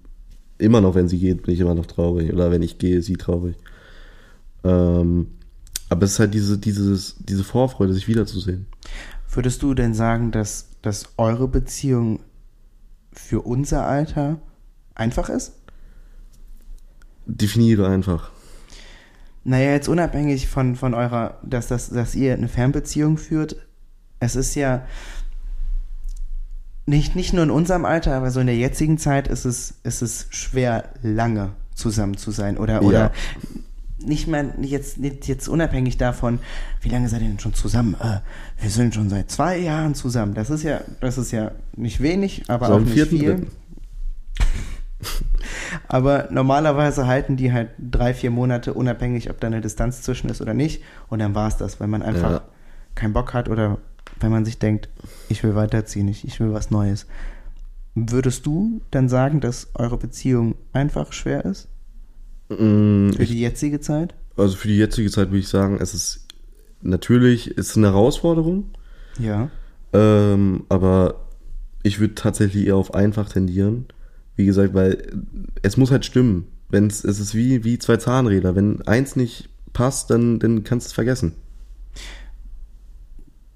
immer 0.58 0.80
noch, 0.80 0.94
wenn 0.94 1.08
sie 1.08 1.18
geht, 1.18 1.42
bin 1.42 1.52
ich 1.54 1.60
immer 1.60 1.74
noch 1.74 1.86
traurig. 1.86 2.32
Oder 2.32 2.50
wenn 2.50 2.62
ich 2.62 2.78
gehe, 2.78 2.98
ist 2.98 3.06
sie 3.06 3.16
traurig. 3.16 3.56
Ähm, 4.64 5.28
aber 5.88 6.04
es 6.04 6.12
ist 6.12 6.18
halt 6.20 6.34
diese, 6.34 6.58
dieses, 6.58 7.16
diese 7.18 7.44
Vorfreude, 7.44 7.92
sich 7.92 8.08
wiederzusehen. 8.08 8.66
Würdest 9.32 9.62
du 9.62 9.74
denn 9.74 9.94
sagen, 9.94 10.30
dass, 10.30 10.68
dass 10.82 11.04
eure 11.16 11.48
Beziehung 11.48 12.20
für 13.12 13.40
unser 13.40 13.86
Alter 13.86 14.40
einfach 14.94 15.28
ist? 15.28 15.54
Definiere 17.36 17.88
einfach. 17.88 18.30
Naja, 19.44 19.70
jetzt 19.72 19.88
unabhängig 19.88 20.48
von, 20.48 20.76
von 20.76 20.94
eurer, 20.94 21.38
dass, 21.42 21.66
das, 21.68 21.88
dass 21.90 22.14
ihr 22.14 22.34
eine 22.34 22.48
Fernbeziehung 22.48 23.16
führt, 23.16 23.56
es 24.18 24.36
ist 24.36 24.54
ja 24.54 24.84
nicht, 26.86 27.16
nicht 27.16 27.32
nur 27.32 27.44
in 27.44 27.50
unserem 27.50 27.84
Alter, 27.84 28.14
aber 28.14 28.30
so 28.30 28.40
in 28.40 28.46
der 28.46 28.56
jetzigen 28.56 28.98
Zeit 28.98 29.28
ist 29.28 29.44
es, 29.44 29.74
ist 29.82 30.02
es 30.02 30.26
schwer, 30.30 30.90
lange 31.02 31.50
zusammen 31.74 32.16
zu 32.16 32.30
sein. 32.32 32.58
Oder, 32.58 32.74
Ja. 32.74 32.80
oder 32.82 33.12
nicht 34.04 34.26
mehr 34.26 34.52
jetzt, 34.60 34.98
nicht 34.98 35.28
jetzt 35.28 35.48
unabhängig 35.48 35.96
davon, 35.98 36.38
wie 36.80 36.88
lange 36.88 37.08
seid 37.08 37.22
ihr 37.22 37.28
denn 37.28 37.38
schon 37.38 37.54
zusammen? 37.54 37.94
Äh, 38.00 38.20
wir 38.60 38.70
sind 38.70 38.94
schon 38.94 39.08
seit 39.08 39.30
zwei 39.30 39.58
Jahren 39.58 39.94
zusammen. 39.94 40.34
Das 40.34 40.50
ist 40.50 40.62
ja, 40.64 40.80
das 41.00 41.16
ist 41.18 41.30
ja 41.32 41.52
nicht 41.76 42.00
wenig, 42.00 42.44
aber 42.48 42.66
So 42.68 42.72
auch 42.74 42.80
nicht 42.80 43.06
viel. 43.08 43.36
Dritten. 43.36 43.46
Aber 45.88 46.28
normalerweise 46.30 47.06
halten 47.06 47.36
die 47.36 47.52
halt 47.52 47.70
drei, 47.78 48.12
vier 48.14 48.30
Monate 48.30 48.74
unabhängig, 48.74 49.30
ob 49.30 49.40
da 49.40 49.46
eine 49.46 49.60
Distanz 49.60 50.02
zwischen 50.02 50.28
ist 50.30 50.40
oder 50.40 50.54
nicht. 50.54 50.82
Und 51.08 51.18
dann 51.20 51.34
war 51.34 51.48
es 51.48 51.56
das, 51.56 51.80
wenn 51.80 51.90
man 51.90 52.02
einfach 52.02 52.30
Ja. 52.30 52.42
keinen 52.94 53.12
Bock 53.12 53.32
hat 53.34 53.48
oder 53.48 53.78
wenn 54.20 54.30
man 54.30 54.44
sich 54.44 54.58
denkt, 54.58 54.88
ich 55.28 55.42
will 55.42 55.54
weiterziehen, 55.54 56.08
ich, 56.08 56.26
ich 56.26 56.40
will 56.40 56.52
was 56.52 56.70
Neues. 56.70 57.06
Würdest 57.94 58.46
du 58.46 58.82
dann 58.90 59.08
sagen, 59.08 59.40
dass 59.40 59.68
eure 59.74 59.96
Beziehung 59.96 60.54
einfach 60.72 61.12
schwer 61.12 61.44
ist 61.44 61.68
Mm, 62.48 63.10
für 63.12 63.22
ich, 63.22 63.30
die 63.30 63.40
jetzige 63.40 63.80
Zeit? 63.80 64.14
also 64.36 64.56
für 64.56 64.68
die 64.68 64.76
jetzige 64.76 65.10
Zeit 65.10 65.28
würde 65.28 65.38
ich 65.38 65.48
sagen, 65.48 65.78
es 65.80 65.94
ist 65.94 66.26
natürlich 66.82 67.48
ist 67.56 67.76
eine 67.76 67.88
Herausforderung, 67.88 68.64
Ja. 69.18 69.50
ähm, 69.92 70.64
aber 70.68 71.26
ich 71.82 72.00
würde 72.00 72.14
tatsächlich 72.16 72.66
eher 72.66 72.76
auf 72.76 72.92
einfach 72.94 73.28
tendieren. 73.28 73.86
Wie 74.36 74.46
gesagt, 74.46 74.74
weil 74.74 75.10
es 75.62 75.76
muss 75.76 75.90
halt 75.90 76.04
stimmen. 76.04 76.46
Wenn 76.68 76.86
es 76.86 77.04
es 77.04 77.20
ist 77.20 77.34
wie, 77.34 77.64
wie 77.64 77.78
zwei 77.78 77.96
Zahnräder. 77.96 78.54
Wenn 78.54 78.82
eins 78.86 79.16
nicht 79.16 79.48
passt, 79.72 80.10
dann, 80.10 80.38
dann 80.38 80.64
kannst 80.64 80.86
du 80.86 80.88
es 80.88 80.92
vergessen. 80.94 81.34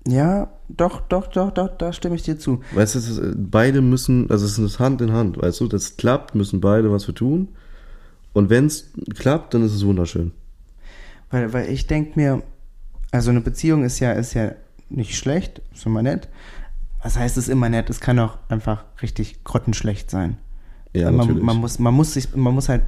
Ja, 0.06 0.52
doch, 0.68 1.00
doch, 1.00 1.28
doch, 1.28 1.50
doch, 1.50 1.68
da 1.78 1.92
stimme 1.92 2.16
ich 2.16 2.22
dir 2.22 2.38
zu. 2.38 2.60
Weißt 2.72 2.94
du, 2.94 2.98
es 2.98 3.08
ist, 3.08 3.20
beide 3.36 3.80
müssen, 3.80 4.30
also 4.30 4.44
es 4.44 4.58
ist 4.58 4.78
Hand 4.78 5.00
in 5.00 5.12
Hand, 5.12 5.40
weißt 5.40 5.60
du, 5.60 5.68
das 5.68 5.96
klappt, 5.96 6.34
müssen 6.34 6.60
beide 6.60 6.90
was 6.90 7.04
für 7.04 7.14
tun. 7.14 7.48
Und 8.34 8.50
wenn 8.50 8.66
es 8.66 8.90
klappt, 9.14 9.54
dann 9.54 9.64
ist 9.64 9.74
es 9.74 9.86
wunderschön. 9.86 10.32
Weil, 11.30 11.52
weil 11.52 11.70
ich 11.70 11.86
denke 11.86 12.12
mir, 12.16 12.42
also 13.12 13.30
eine 13.30 13.40
Beziehung 13.40 13.84
ist 13.84 14.00
ja, 14.00 14.12
ist 14.12 14.34
ja 14.34 14.52
nicht 14.90 15.16
schlecht, 15.16 15.62
ist 15.72 15.86
immer 15.86 16.02
nett. 16.02 16.28
Was 17.02 17.16
heißt 17.16 17.36
es 17.36 17.48
immer 17.48 17.68
nett? 17.68 17.88
Es 17.88 18.00
kann 18.00 18.18
auch 18.18 18.38
einfach 18.48 18.84
richtig 19.02 19.44
grottenschlecht 19.44 20.10
sein. 20.10 20.36
Ja, 20.94 21.10
man, 21.10 21.16
natürlich. 21.16 21.42
man, 21.42 21.56
muss, 21.56 21.78
man, 21.78 21.94
muss 21.94 22.14
sich, 22.14 22.34
man 22.34 22.54
muss 22.54 22.68
halt 22.68 22.82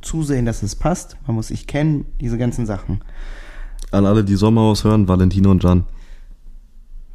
zusehen, 0.00 0.46
dass 0.46 0.62
es 0.62 0.74
passt. 0.74 1.16
Man 1.26 1.36
muss 1.36 1.48
sich 1.48 1.66
kennen, 1.66 2.06
diese 2.20 2.38
ganzen 2.38 2.66
Sachen. 2.66 3.00
An 3.90 4.06
alle, 4.06 4.24
die 4.24 4.36
Sommerhaus 4.36 4.84
hören, 4.84 5.08
Valentino 5.08 5.50
und 5.50 5.62
Jan. 5.62 5.84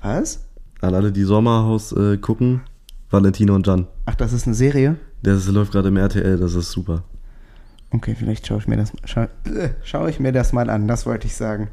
Was? 0.02 0.46
An 0.82 0.94
alle, 0.94 1.12
die 1.12 1.24
Sommerhaus 1.24 1.92
äh, 1.94 2.18
gucken, 2.18 2.62
Valentino 3.10 3.56
und 3.56 3.66
Jan. 3.66 3.88
Ach, 4.06 4.16
das 4.16 4.34
ist 4.34 4.46
eine 4.46 4.56
Serie? 4.56 4.98
Das 5.24 5.48
läuft 5.48 5.72
gerade 5.72 5.88
im 5.88 5.98
RTL, 5.98 6.38
das 6.38 6.54
ist 6.54 6.72
super. 6.72 7.04
Okay, 7.92 8.16
vielleicht 8.18 8.46
schaue 8.46 8.60
ich 8.60 8.68
mir 8.68 8.78
das 8.78 8.92
schau, 9.06 9.22
äh, 9.22 9.70
schaue 9.84 10.10
ich 10.10 10.20
mir 10.20 10.32
das 10.32 10.54
mal 10.54 10.70
an, 10.70 10.88
das 10.88 11.06
wollte 11.06 11.28
ich 11.28 11.36
sagen. 11.36 11.70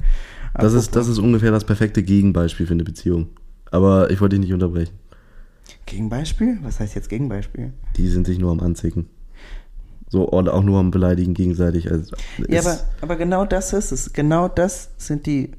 Das 0.54 0.72
ist, 0.72 0.94
das 0.94 1.08
ist 1.08 1.18
ungefähr 1.18 1.50
das 1.50 1.64
perfekte 1.64 2.02
Gegenbeispiel 2.02 2.66
für 2.66 2.74
eine 2.74 2.84
Beziehung. 2.84 3.28
Aber 3.70 4.10
ich 4.10 4.20
wollte 4.20 4.36
dich 4.36 4.44
nicht 4.44 4.52
unterbrechen. 4.52 4.94
Gegenbeispiel? 5.86 6.58
Was 6.62 6.80
heißt 6.80 6.94
jetzt 6.94 7.08
Gegenbeispiel? 7.08 7.72
Die 7.96 8.08
sind 8.08 8.26
sich 8.26 8.38
nur 8.38 8.50
am 8.52 8.60
Anzicken. 8.60 9.06
So, 10.08 10.24
und 10.24 10.48
auch 10.48 10.62
nur 10.62 10.78
am 10.78 10.90
Beleidigen 10.90 11.34
gegenseitig. 11.34 11.90
Also, 11.90 12.14
Ja, 12.48 12.60
aber, 12.60 12.78
aber 13.00 13.16
genau 13.16 13.44
das 13.46 13.72
ist 13.72 13.92
es. 13.92 14.12
Genau 14.12 14.46
das 14.48 14.90
sind 14.98 15.26
die 15.26 15.52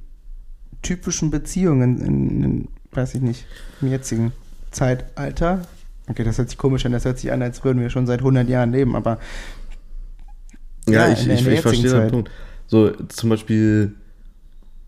typischen 0.83 1.31
Beziehungen 1.31 2.01
in, 2.01 2.43
in 2.43 2.67
weiß 2.91 3.15
ich 3.15 3.21
nicht, 3.21 3.45
im 3.81 3.89
jetzigen 3.89 4.31
Zeitalter. 4.71 5.63
Okay, 6.07 6.23
das 6.23 6.37
hört 6.37 6.49
sich 6.49 6.57
komisch 6.57 6.85
an, 6.85 6.91
das 6.91 7.05
hört 7.05 7.17
sich 7.17 7.31
an, 7.31 7.41
als 7.41 7.63
würden 7.63 7.81
wir 7.81 7.89
schon 7.89 8.05
seit 8.05 8.19
100 8.19 8.47
Jahren 8.49 8.71
leben, 8.71 8.95
aber 8.95 9.17
Ja, 10.87 11.07
Ja, 11.07 11.13
ich, 11.13 11.27
ich, 11.27 11.47
ich 11.47 11.61
verstehe 11.61 11.83
jetzigen 11.83 11.83
den 11.83 11.89
Zeit. 11.91 12.11
Punkt. 12.11 12.31
So, 12.67 12.91
zum 12.91 13.29
Beispiel, 13.29 13.95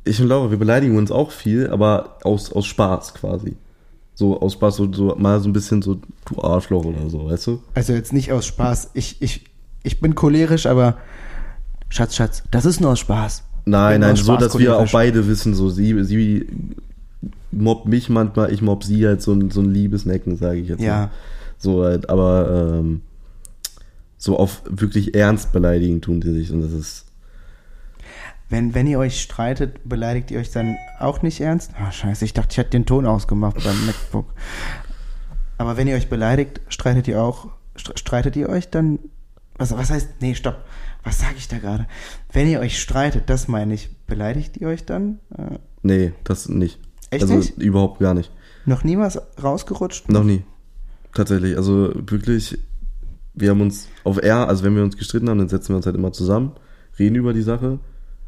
ich 0.03 0.21
und 0.21 0.27
Laura, 0.27 0.51
wir 0.51 0.57
beleidigen 0.57 0.97
uns 0.97 1.11
auch 1.11 1.31
viel, 1.31 1.69
aber 1.69 2.17
aus, 2.23 2.51
aus 2.51 2.65
Spaß 2.65 3.13
quasi. 3.15 3.55
So 4.17 4.39
aus 4.39 4.53
Spaß, 4.53 4.77
so, 4.77 4.91
so 4.93 5.13
mal 5.17 5.39
so 5.41 5.49
ein 5.49 5.53
bisschen 5.53 5.81
so, 5.81 5.95
du 6.25 6.41
Arschloch 6.41 6.85
oder 6.85 7.09
so, 7.09 7.25
weißt 7.29 7.47
du? 7.47 7.59
also 7.73 7.93
jetzt 7.93 8.13
nicht 8.13 8.31
aus 8.31 8.45
Spaß. 8.45 8.91
Ich, 8.93 9.21
ich, 9.21 9.43
ich 9.83 9.99
bin 9.99 10.15
cholerisch, 10.15 10.65
aber 10.65 10.97
Schatz, 11.89 12.15
Schatz, 12.15 12.43
das 12.49 12.65
ist 12.65 12.79
nur 12.79 12.91
aus 12.91 12.99
Spaß. 12.99 13.43
Nein, 13.65 13.99
nein, 14.01 14.13
aus 14.13 14.19
so, 14.19 14.31
Spaß 14.33 14.39
dass 14.39 14.57
wir 14.57 14.71
auch 14.73 14.77
cholerisch. 14.77 14.91
beide 14.93 15.27
wissen, 15.27 15.53
so, 15.53 15.69
sie, 15.69 16.01
sie 16.05 16.47
mobbt 17.51 17.87
mich 17.87 18.09
manchmal, 18.09 18.53
ich 18.53 18.61
mobb 18.61 18.83
sie 18.85 19.05
halt 19.05 19.21
so 19.21 19.33
ein, 19.33 19.51
so 19.51 19.59
ein 19.61 19.71
liebes 19.73 20.05
Necken, 20.05 20.37
sage 20.37 20.59
ich 20.59 20.69
jetzt 20.69 20.81
Ja. 20.81 20.97
mal. 20.97 21.11
So 21.57 21.83
halt, 21.83 22.09
aber 22.09 22.79
ähm, 22.79 23.01
so 24.17 24.37
auf 24.37 24.61
wirklich 24.69 25.13
ernst 25.15 25.51
beleidigen 25.51 26.01
tun 26.01 26.21
die 26.21 26.31
sich 26.31 26.51
und 26.51 26.61
das 26.61 26.71
ist, 26.71 27.04
Wenn, 28.49 28.75
wenn 28.75 28.85
ihr 28.87 28.99
euch 28.99 29.21
streitet, 29.21 29.79
beleidigt 29.89 30.29
ihr 30.31 30.39
euch 30.39 30.51
dann 30.51 30.75
auch 30.99 31.21
nicht 31.23 31.41
ernst? 31.41 31.71
Ah, 31.79 31.91
scheiße, 31.91 32.25
ich 32.25 32.33
dachte, 32.33 32.49
ich 32.51 32.57
hätte 32.57 32.71
den 32.71 32.85
Ton 32.85 33.05
ausgemacht 33.07 33.63
beim 33.63 33.85
MacBook. 33.87 34.33
Aber 35.57 35.77
wenn 35.77 35.87
ihr 35.87 35.95
euch 35.95 36.09
beleidigt, 36.09 36.61
streitet 36.67 37.07
ihr 37.07 37.21
auch, 37.21 37.47
stre- 37.77 37.97
streitet 37.97 38.35
ihr 38.35 38.49
euch 38.49 38.69
dann, 38.69 38.99
was, 39.57 39.75
was 39.75 39.89
heißt, 39.89 40.21
nee, 40.21 40.35
stopp, 40.35 40.63
was 41.03 41.19
sage 41.19 41.35
ich 41.37 41.47
da 41.47 41.57
gerade? 41.57 41.87
Wenn 42.31 42.47
ihr 42.47 42.59
euch 42.59 42.79
streitet, 42.79 43.29
das 43.29 43.47
meine 43.47 43.73
ich, 43.73 43.89
beleidigt 44.05 44.57
ihr 44.57 44.67
euch 44.67 44.85
dann? 44.85 45.19
Äh, 45.35 45.57
nee, 45.81 46.13
das 46.23 46.47
nicht. 46.49 46.79
Echt 47.09 47.23
also 47.23 47.35
nicht? 47.37 47.57
überhaupt 47.57 47.99
gar 47.99 48.13
nicht. 48.13 48.31
noch 48.65 48.83
nie 48.83 48.97
was 48.97 49.19
rausgerutscht? 49.41 50.09
Noch 50.09 50.23
nie. 50.23 50.43
Tatsächlich. 51.13 51.55
Also 51.57 51.93
wirklich, 51.95 52.57
wir 53.33 53.49
haben 53.51 53.61
uns 53.61 53.87
auf 54.03 54.17
R, 54.21 54.47
also 54.49 54.63
wenn 54.63 54.75
wir 54.75 54.83
uns 54.83 54.97
gestritten 54.97 55.29
haben, 55.29 55.37
dann 55.39 55.49
setzen 55.49 55.69
wir 55.69 55.77
uns 55.77 55.85
halt 55.85 55.95
immer 55.95 56.11
zusammen, 56.11 56.51
reden 56.99 57.15
über 57.15 57.33
die 57.33 57.41
Sache, 57.41 57.79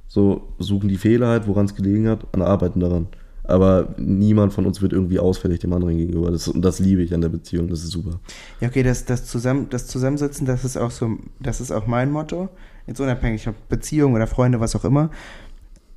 so 0.07 0.53
suchen 0.59 0.89
die 0.89 0.97
Fehler 0.97 1.27
halt, 1.27 1.47
woran 1.47 1.65
es 1.65 1.75
gelegen 1.75 2.07
hat, 2.07 2.25
und 2.33 2.41
arbeiten 2.41 2.79
daran. 2.79 3.07
Aber 3.43 3.95
niemand 3.97 4.51
von 4.53 4.65
uns 4.65 4.81
wird 4.81 4.91
irgendwie 4.91 5.19
ausfällig 5.19 5.59
dem 5.59 5.71
anderen 5.71 5.97
gegenüber. 5.97 6.31
Das, 6.31 6.49
und 6.49 6.61
das 6.61 6.79
liebe 6.79 7.01
ich 7.01 7.13
an 7.13 7.21
der 7.21 7.29
Beziehung, 7.29 7.69
das 7.69 7.83
ist 7.83 7.91
super. 7.91 8.19
Ja, 8.59 8.67
okay, 8.67 8.83
das, 8.83 9.05
das, 9.05 9.25
zusammen, 9.25 9.67
das 9.69 9.87
Zusammensitzen, 9.87 10.45
das 10.45 10.65
ist 10.65 10.75
auch 10.75 10.91
so, 10.91 11.17
das 11.39 11.61
ist 11.61 11.71
auch 11.71 11.87
mein 11.87 12.11
Motto. 12.11 12.49
Jetzt 12.87 12.99
unabhängig 12.99 13.47
ob 13.47 13.55
Beziehung 13.69 14.13
oder 14.13 14.27
Freunde, 14.27 14.59
was 14.59 14.75
auch 14.75 14.83
immer. 14.83 15.11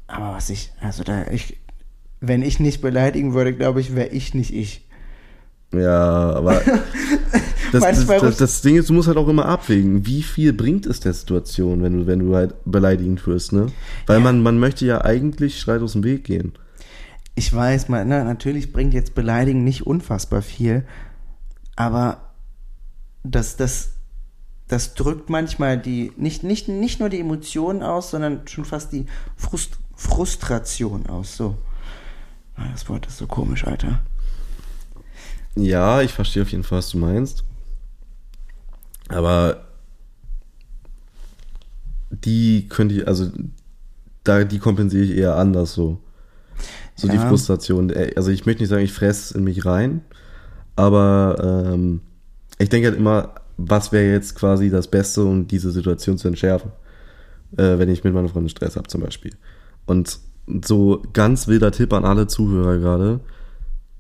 Aber 0.06 0.34
was 0.34 0.50
ich, 0.50 0.72
also 0.80 1.02
da, 1.02 1.26
ich, 1.28 1.58
wenn 2.20 2.42
ich 2.42 2.60
nicht 2.60 2.80
beleidigen 2.82 3.34
würde, 3.34 3.52
glaube 3.52 3.80
ich, 3.80 3.96
wäre 3.96 4.08
ich 4.08 4.34
nicht 4.34 4.54
ich. 4.54 4.86
Ja, 5.72 6.32
aber 6.34 6.60
das, 7.72 7.82
das, 7.82 8.06
das, 8.06 8.36
das 8.38 8.62
Ding 8.62 8.76
ist, 8.76 8.88
du 8.88 8.92
musst 8.92 9.06
halt 9.08 9.18
auch 9.18 9.28
immer 9.28 9.46
abwägen, 9.46 10.04
wie 10.06 10.22
viel 10.22 10.52
bringt 10.52 10.86
es 10.86 11.00
der 11.00 11.12
Situation, 11.12 11.82
wenn 11.82 11.96
du, 11.98 12.06
wenn 12.06 12.18
du 12.18 12.34
halt 12.34 12.54
beleidigend 12.64 13.24
wirst, 13.26 13.52
ne? 13.52 13.66
Weil 14.06 14.18
Ja. 14.18 14.24
man, 14.24 14.42
man 14.42 14.58
möchte 14.58 14.84
ja 14.84 15.04
eigentlich 15.04 15.60
Streit 15.60 15.80
aus 15.82 15.92
dem 15.92 16.02
Weg 16.02 16.24
gehen. 16.24 16.52
Ich 17.36 17.54
weiß, 17.54 17.88
man, 17.88 18.08
na, 18.08 18.24
natürlich 18.24 18.72
bringt 18.72 18.92
jetzt 18.94 19.14
Beleidigen 19.14 19.62
nicht 19.62 19.86
unfassbar 19.86 20.42
viel, 20.42 20.84
aber 21.76 22.18
das, 23.22 23.56
das, 23.56 23.90
das 24.66 24.94
drückt 24.94 25.30
manchmal 25.30 25.78
die, 25.78 26.12
nicht, 26.16 26.42
nicht, 26.42 26.68
nicht 26.68 26.98
nur 27.00 27.08
die 27.08 27.20
Emotionen 27.20 27.82
aus, 27.82 28.10
sondern 28.10 28.40
schon 28.48 28.64
fast 28.64 28.92
die 28.92 29.06
Frust, 29.36 29.78
Frustration 29.94 31.06
aus. 31.06 31.36
So. 31.36 31.56
Ah, 32.56 32.64
Das 32.72 32.88
Wort 32.88 33.06
ist 33.06 33.18
so 33.18 33.26
komisch, 33.26 33.66
Alter. 33.66 34.00
Ja, 35.56 36.00
ich 36.02 36.12
verstehe 36.12 36.42
auf 36.42 36.50
jeden 36.50 36.62
Fall, 36.62 36.78
was 36.78 36.90
du 36.90 36.98
meinst. 36.98 37.44
Aber 39.08 39.64
die 42.10 42.68
könnte 42.68 42.94
ich, 42.94 43.08
also 43.08 43.30
da 44.24 44.44
die 44.44 44.58
kompensiere 44.58 45.04
ich 45.04 45.16
eher 45.16 45.36
anders 45.36 45.74
so. 45.74 45.98
So 46.94 47.08
die 47.08 47.16
Ja. 47.16 47.28
Frustration. 47.28 47.90
Äh, 47.90 48.12
Also 48.16 48.30
ich 48.30 48.46
möchte 48.46 48.62
nicht 48.62 48.68
sagen, 48.70 48.84
ich 48.84 48.92
fresse 48.92 49.36
in 49.38 49.44
mich 49.44 49.64
rein, 49.64 50.02
aber 50.76 51.70
ähm, 51.72 52.02
ich 52.58 52.68
denke 52.68 52.88
halt 52.88 52.98
immer, 52.98 53.34
was 53.56 53.92
wäre 53.92 54.10
jetzt 54.12 54.34
quasi 54.34 54.70
das 54.70 54.88
Beste, 54.88 55.24
um 55.24 55.46
diese 55.46 55.70
Situation 55.70 56.18
zu 56.18 56.28
entschärfen, 56.28 56.72
äh, 57.56 57.78
wenn 57.78 57.88
ich 57.88 58.04
mit 58.04 58.12
meiner 58.14 58.28
Freundin 58.28 58.50
Stress 58.50 58.76
habe 58.76 58.88
zum 58.88 59.00
Beispiel. 59.02 59.32
Und 59.86 60.18
so 60.64 61.02
ganz 61.12 61.48
wilder 61.48 61.70
Tipp 61.72 61.92
an 61.92 62.04
alle 62.04 62.26
Zuhörer 62.26 62.78
gerade, 62.78 63.20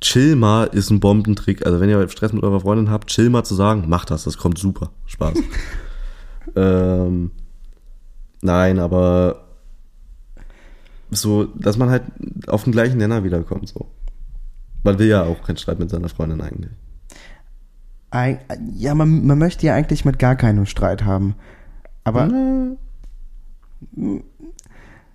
chill 0.00 0.36
mal 0.36 0.64
ist 0.64 0.90
ein 0.90 1.00
Bombentrick. 1.00 1.66
Also 1.66 1.80
wenn 1.80 1.88
ihr 1.88 2.08
Stress 2.08 2.32
mit 2.32 2.42
eurer 2.42 2.60
Freundin 2.60 2.90
habt, 2.90 3.10
chill 3.10 3.30
mal 3.30 3.44
zu 3.44 3.54
sagen, 3.54 3.88
macht 3.88 4.10
das, 4.10 4.24
das 4.24 4.38
kommt 4.38 4.58
super. 4.58 4.90
Spaß. 5.06 5.38
ähm, 6.56 7.30
nein, 8.42 8.78
aber 8.78 9.44
so, 11.10 11.44
dass 11.44 11.76
man 11.76 11.90
halt 11.90 12.04
auf 12.46 12.64
den 12.64 12.72
gleichen 12.72 12.98
Nenner 12.98 13.24
wiederkommt, 13.24 13.68
so. 13.68 13.90
Man 14.82 14.98
will 14.98 15.08
ja 15.08 15.24
auch 15.24 15.42
keinen 15.42 15.58
Streit 15.58 15.78
mit 15.78 15.90
seiner 15.90 16.08
Freundin 16.08 16.40
eigentlich. 16.40 16.72
Eig 18.10 18.40
ja, 18.74 18.94
man, 18.94 19.26
man 19.26 19.38
möchte 19.38 19.66
ja 19.66 19.74
eigentlich 19.74 20.04
mit 20.04 20.18
gar 20.18 20.36
keinem 20.36 20.66
Streit 20.66 21.04
haben. 21.04 21.34
Aber 22.02 22.26
Na, 22.26 22.76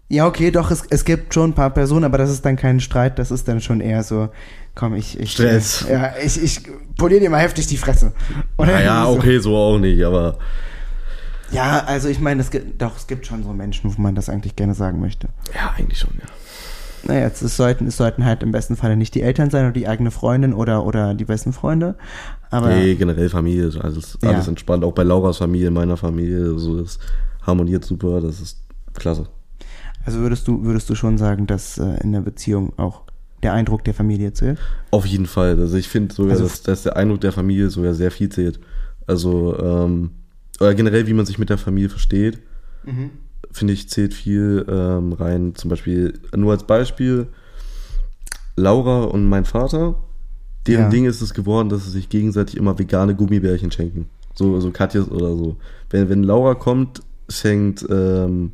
Ja, 0.08 0.28
okay, 0.28 0.52
doch, 0.52 0.70
es, 0.70 0.84
es 0.90 1.04
gibt 1.04 1.34
schon 1.34 1.50
ein 1.52 1.54
paar 1.56 1.72
Personen, 1.72 2.04
aber 2.06 2.18
das 2.20 2.30
ist 2.30 2.46
dann 2.46 2.56
kein 2.58 2.80
Streit, 2.80 3.18
das 3.18 3.32
ist 3.32 3.48
dann 3.48 3.60
schon 3.60 3.82
eher 3.82 4.04
so, 4.04 4.30
komm, 4.76 4.94
ich, 4.94 5.20
ich 5.20 5.32
Stress. 5.32 5.86
Ja, 5.90 6.14
ich, 6.24 6.42
ich 6.42 6.62
polier 6.98 7.20
dir 7.20 7.30
mal 7.32 7.40
heftig 7.42 7.66
die 7.68 7.78
Fresse. 7.78 8.14
Oder 8.58 8.74
naja, 8.74 9.06
so. 9.08 9.14
okay, 9.18 9.40
so 9.40 9.56
auch 9.56 9.80
nicht, 9.80 10.04
aber 10.04 10.38
Ja, 11.52 11.84
also 11.86 12.08
ich 12.08 12.20
meine, 12.20 12.42
es 12.42 12.52
gibt, 12.52 12.80
doch, 12.82 12.96
es 12.98 13.08
gibt 13.08 13.26
schon 13.26 13.44
so 13.44 13.52
Menschen, 13.54 13.96
wo 13.98 14.02
man 14.02 14.14
das 14.14 14.30
eigentlich 14.30 14.56
gerne 14.56 14.76
sagen 14.76 15.00
möchte. 15.00 15.28
ja, 15.56 15.74
eigentlich 15.78 16.00
schon, 16.00 16.12
ja. 16.20 16.28
Naja, 17.08 17.22
jetzt, 17.22 17.42
es 17.44 17.56
sollten, 17.56 17.86
es 17.88 17.98
sollten 17.98 18.26
halt 18.26 18.42
im 18.42 18.52
besten 18.52 18.76
Falle 18.76 18.98
nicht 18.98 19.14
die 19.14 19.22
Eltern 19.22 19.50
sein 19.52 19.66
oder 19.66 19.74
die 19.74 19.88
eigene 19.88 20.10
Freundin 20.12 20.54
oder, 20.54 20.86
oder 20.86 21.14
die 21.14 21.26
besten 21.26 21.54
Freunde. 21.54 21.96
Aber 22.50 22.70
Nee, 22.70 22.96
generell 22.96 23.30
Familie 23.30 23.66
ist 23.68 23.78
alles, 23.78 24.18
Ja. 24.24 24.30
alles 24.32 24.48
entspannt. 24.48 24.84
Auch 24.84 24.94
bei 24.94 25.04
Lauras 25.04 25.38
Familie, 25.38 25.70
meiner 25.72 25.98
Familie, 25.98 26.58
so 26.58 26.80
das 26.82 26.98
harmoniert 27.44 27.86
super, 27.86 28.22
das 28.22 28.40
ist 28.40 28.60
klasse. 28.96 29.28
Also 30.06 30.20
würdest 30.20 30.48
du, 30.48 30.64
würdest 30.64 30.90
du 30.90 30.96
schon 30.96 31.18
sagen, 31.18 31.48
dass 31.48 31.78
äh, 31.78 32.02
in 32.04 32.12
der 32.12 32.22
Beziehung 32.22 32.74
auch 32.78 33.02
der 33.44 33.54
Eindruck 33.54 33.84
der 33.84 33.94
Familie 33.94 34.34
zählt? 34.34 34.60
Auf 34.92 35.06
jeden 35.06 35.26
Fall. 35.26 35.60
Also 35.60 35.78
ich 35.78 35.88
finde 35.88 36.14
sogar, 36.14 36.32
Also- 36.34 36.44
dass, 36.46 36.62
dass 36.64 36.84
der 36.84 36.96
Eindruck 36.98 37.22
der 37.22 37.32
Familie 37.32 37.70
sogar 37.70 37.94
sehr 37.94 38.12
viel 38.12 38.30
zählt. 38.30 38.60
Also, 39.08 39.58
ähm, 39.60 40.12
oder 40.60 40.74
generell, 40.74 41.06
wie 41.08 41.14
man 41.14 41.26
sich 41.26 41.38
mit 41.38 41.50
der 41.50 41.58
Familie 41.58 41.90
versteht, 41.90 42.40
finde 43.52 43.74
ich, 43.74 43.90
zählt 43.90 44.14
viel 44.14 44.66
ähm, 44.70 45.14
rein. 45.14 45.54
Zum 45.56 45.70
Beispiel, 45.70 46.20
nur 46.36 46.52
als 46.54 46.64
Beispiel, 46.66 47.28
Laura 48.56 49.04
und 49.04 49.26
mein 49.26 49.46
Vater, 49.46 49.96
deren 50.68 50.84
Ja. 50.86 50.90
Ding 50.90 51.06
ist 51.06 51.22
es 51.22 51.34
geworden, 51.34 51.70
dass 51.70 51.84
sie 51.86 51.92
sich 51.92 52.10
gegenseitig 52.10 52.58
immer 52.58 52.78
vegane 52.80 53.16
Gummibärchen 53.16 53.72
schenken. 53.72 54.08
So, 54.34 54.60
so 54.60 54.72
Katjes 54.72 55.10
oder 55.10 55.36
so. 55.36 55.58
Wenn, 55.90 56.10
wenn 56.10 56.24
Laura 56.24 56.56
kommt, 56.56 57.02
schenkt, 57.30 57.86
ähm, 57.90 58.52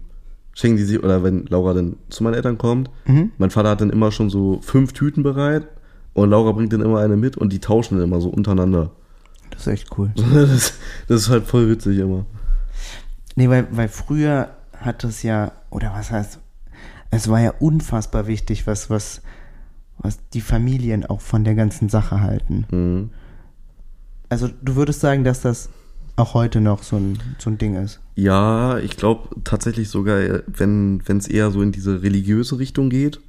schenken 0.54 0.78
die 0.78 0.84
sich, 0.84 1.02
oder 1.04 1.24
wenn 1.24 1.46
Laura 1.48 1.74
dann 1.74 1.96
zu 2.10 2.24
meinen 2.24 2.34
Eltern 2.36 2.58
kommt, 2.58 2.90
Mhm. 3.06 3.32
mein 3.38 3.50
Vater 3.52 3.70
hat 3.70 3.82
dann 3.82 3.90
immer 3.90 4.12
schon 4.12 4.30
so 4.30 4.60
fünf 4.62 4.94
Tüten 4.94 5.24
bereit 5.24 5.68
und 6.14 6.30
Laura 6.30 6.52
bringt 6.52 6.74
dann 6.74 6.82
immer 6.82 7.00
eine 7.00 7.16
mit 7.18 7.38
und 7.38 7.54
die 7.54 7.60
tauschen 7.60 7.96
dann 7.98 8.06
immer 8.08 8.20
so 8.22 8.30
untereinander. 8.30 8.92
Das 9.50 9.62
ist 9.62 9.68
echt 9.68 9.98
cool. 9.98 10.12
Das, 10.34 10.74
das 11.08 11.22
ist 11.22 11.30
halt 11.30 11.46
voll 11.46 11.70
witzig 11.70 11.98
immer. 12.00 12.26
Nee, 13.36 13.50
weil, 13.50 13.68
weil 13.72 13.88
früher 13.88 14.50
hat 14.78 15.04
es 15.04 15.24
ja, 15.24 15.52
oder 15.70 15.94
was 15.94 16.12
heißt, 16.12 16.40
es 17.12 17.30
war 17.30 17.40
ja 17.40 17.54
unfassbar 17.60 18.28
wichtig, 18.28 18.68
was, 18.68 18.90
was, 18.90 19.22
was 20.00 20.20
die 20.34 20.42
Familien 20.42 21.06
auch 21.06 21.22
von 21.22 21.44
der 21.44 21.56
ganzen 21.56 21.88
Sache 21.90 22.22
halten. 22.22 22.66
Mhm. 22.72 23.10
Also 24.30 24.50
du 24.62 24.76
würdest 24.76 25.02
sagen, 25.02 25.24
dass 25.24 25.42
das 25.42 25.70
auch 26.22 26.34
heute 26.34 26.62
noch 26.62 26.84
so 26.84 26.96
ein, 26.98 27.20
so 27.40 27.50
ein 27.50 27.58
Ding 27.58 27.76
ist. 27.76 28.00
Ja, 28.16 28.78
ich 28.80 28.98
glaube 28.98 29.30
tatsächlich 29.44 29.90
sogar, 29.90 30.20
wenn 30.48 31.02
es 31.08 31.28
eher 31.28 31.52
so 31.52 31.62
in 31.62 31.72
diese 31.72 32.02
religiöse 32.04 32.60
Richtung 32.60 32.90
geht 32.90 33.20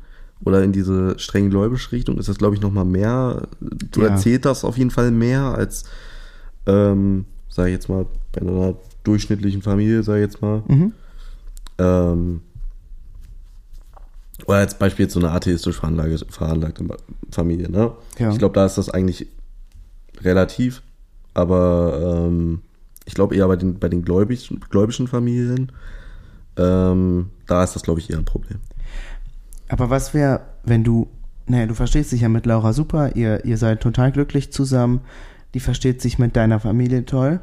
oder 0.44 0.62
in 0.62 0.72
diese 0.72 1.18
streng 1.18 1.50
gläubische 1.50 1.92
Richtung, 1.92 2.18
ist 2.18 2.28
das, 2.28 2.38
glaube 2.38 2.54
ich, 2.54 2.61
nochmal 2.61 2.84
mehr, 2.84 3.49
du 3.61 4.02
Ja. 4.02 4.08
erzählt 4.08 4.44
das 4.44 4.64
auf 4.64 4.76
jeden 4.76 4.90
Fall 4.90 5.11
mehr 5.11 5.42
als, 5.54 5.84
ähm, 6.66 7.25
sag 7.49 7.66
ich 7.66 7.72
jetzt 7.72 7.88
mal, 7.88 8.06
bei 8.32 8.40
einer 8.40 8.75
durchschnittlichen 9.04 9.62
Familie, 9.62 10.02
sag 10.02 10.16
ich 10.16 10.22
jetzt 10.22 10.42
mal. 10.42 10.62
Mhm. 10.68 10.92
Ähm, 11.78 12.40
oder 14.46 14.58
als 14.58 14.76
Beispiel 14.76 15.04
jetzt 15.04 15.14
so 15.14 15.20
eine 15.20 15.30
atheistisch 15.30 15.76
veranlagte, 15.76 16.26
veranlagte 16.28 16.84
Familie, 17.30 17.70
ne? 17.70 17.92
Ja. 18.18 18.30
Ich 18.32 18.38
glaube, 18.38 18.54
da 18.54 18.66
ist 18.66 18.76
das 18.76 18.90
eigentlich 18.90 19.28
relativ, 20.20 20.82
aber 21.34 22.26
ähm, 22.28 22.61
ich 23.04 23.14
glaube 23.14 23.37
eher 23.37 23.49
bei 23.49 23.56
den, 23.56 23.78
bei 23.78 23.88
den 23.88 24.04
gläubischen, 24.04 24.61
gläubischen 24.71 25.09
Familien, 25.09 25.73
ähm, 26.56 27.30
da 27.47 27.64
ist 27.64 27.75
das, 27.75 27.82
glaube 27.82 28.00
ich, 28.00 28.11
eher 28.11 28.18
ein 28.18 28.25
Problem. 28.25 28.61
Aber 29.68 29.90
was 29.90 30.12
wäre, 30.14 30.42
wenn 30.64 30.85
du, 30.85 31.09
naja, 31.47 31.66
du 31.66 31.75
verstehst 31.75 32.12
dich 32.12 32.21
ja 32.21 32.28
mit 32.28 32.47
Laura 32.47 32.73
super, 32.73 33.16
ihr, 33.16 33.44
ihr 33.44 33.56
seid 33.56 33.80
total 33.80 34.12
glücklich 34.12 34.52
zusammen, 34.52 35.00
die 35.54 35.61
versteht 35.61 36.00
sich 36.02 36.18
mit 36.18 36.37
deiner 36.37 36.61
Familie 36.61 37.04
toll, 37.04 37.40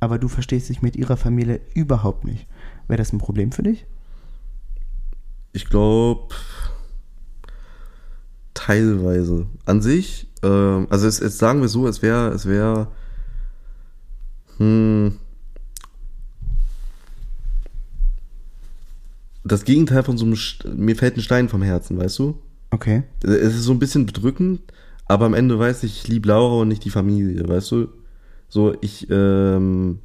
aber 0.00 0.18
du 0.18 0.28
verstehst 0.28 0.68
dich 0.68 0.82
mit 0.82 0.96
ihrer 0.96 1.16
Familie 1.16 1.60
überhaupt 1.74 2.24
nicht. 2.24 2.46
Wäre 2.86 2.98
das 2.98 3.12
ein 3.12 3.18
Problem 3.18 3.52
für 3.52 3.62
dich? 3.62 3.86
Ich 5.52 5.68
glaube, 5.68 6.34
teilweise. 8.54 9.46
An 9.66 9.82
sich, 9.82 10.28
ähm, 10.42 10.86
also 10.90 11.06
es 11.06 11.38
sagen 11.38 11.60
wir 11.60 11.68
so, 11.68 11.86
es 11.86 12.02
wäre, 12.02 12.28
es 12.28 12.46
wäre, 12.46 12.88
hm, 14.58 15.12
das 19.44 19.64
Gegenteil 19.64 20.02
von 20.02 20.18
so 20.18 20.24
einem, 20.24 20.34
St- 20.34 20.68
mir 20.74 20.96
fällt 20.96 21.16
ein 21.16 21.22
Stein 21.22 21.48
vom 21.48 21.62
Herzen, 21.62 21.98
weißt 21.98 22.18
du? 22.18 22.38
Okay. 22.70 23.04
Es 23.22 23.54
ist 23.54 23.62
so 23.62 23.72
ein 23.72 23.78
bisschen 23.78 24.04
bedrückend, 24.04 24.60
aber 25.06 25.24
am 25.24 25.34
Ende 25.34 25.58
weiß 25.58 25.84
ich, 25.84 26.02
ich 26.02 26.08
liebe 26.08 26.28
Laura 26.28 26.60
und 26.62 26.68
nicht 26.68 26.84
die 26.84 26.90
Familie, 26.90 27.48
weißt 27.48 27.70
du? 27.72 27.88
So, 28.50 28.74
ich, 28.80 29.06
ähm, 29.10 30.00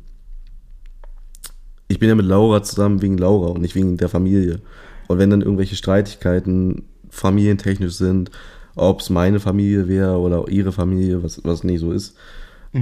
ich 1.87 1.99
bin 1.99 2.09
ja 2.09 2.15
mit 2.15 2.25
Laura 2.25 2.63
zusammen 2.63 3.01
wegen 3.01 3.17
Laura 3.17 3.49
und 3.49 3.61
nicht 3.61 3.75
wegen 3.75 3.97
der 3.97 4.09
Familie. 4.09 4.61
Und 5.07 5.17
wenn 5.17 5.29
dann 5.29 5.41
irgendwelche 5.41 5.75
Streitigkeiten 5.75 6.83
familientechnisch 7.09 7.93
sind, 7.95 8.31
ob 8.75 9.01
es 9.01 9.09
meine 9.09 9.39
Familie 9.39 9.87
wäre 9.87 10.17
oder 10.19 10.47
ihre 10.47 10.71
Familie, 10.71 11.21
was, 11.21 11.43
was 11.43 11.63
nicht 11.63 11.81
so 11.81 11.91
ist, 11.91 12.15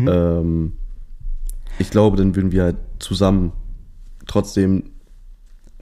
ähm, 0.08 0.74
ich 1.80 1.90
glaube, 1.90 2.18
dann 2.18 2.36
würden 2.36 2.52
wir 2.52 2.64
halt 2.64 2.78
zusammen 3.00 3.52
trotzdem 4.28 4.92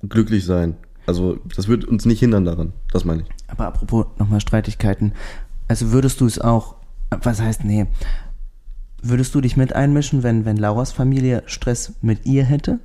glücklich 0.08 0.46
sein. 0.46 0.78
Also, 1.06 1.40
das 1.56 1.68
wird 1.68 1.86
uns 1.86 2.06
nicht 2.06 2.20
hindern 2.20 2.46
daran, 2.46 2.74
das 2.92 3.04
meine 3.04 3.24
ich. 3.24 3.28
Aber 3.48 3.68
apropos 3.68 4.06
nochmal 4.18 4.42
Streitigkeiten. 4.42 5.14
Also 5.68 5.92
würdest 5.92 6.22
du 6.22 6.26
es 6.26 6.40
auch, 6.40 6.76
was 7.10 7.42
heißt, 7.42 7.64
nee, 7.64 7.88
würdest 9.02 9.34
du 9.36 9.42
dich 9.42 9.58
mit 9.58 9.74
einmischen, 9.74 10.24
wenn, 10.24 10.46
wenn 10.46 10.58
Lauras 10.58 10.92
Familie 10.92 11.44
Stress 11.46 11.94
mit 12.02 12.26
ihr 12.26 12.44
hätte? 12.44 12.80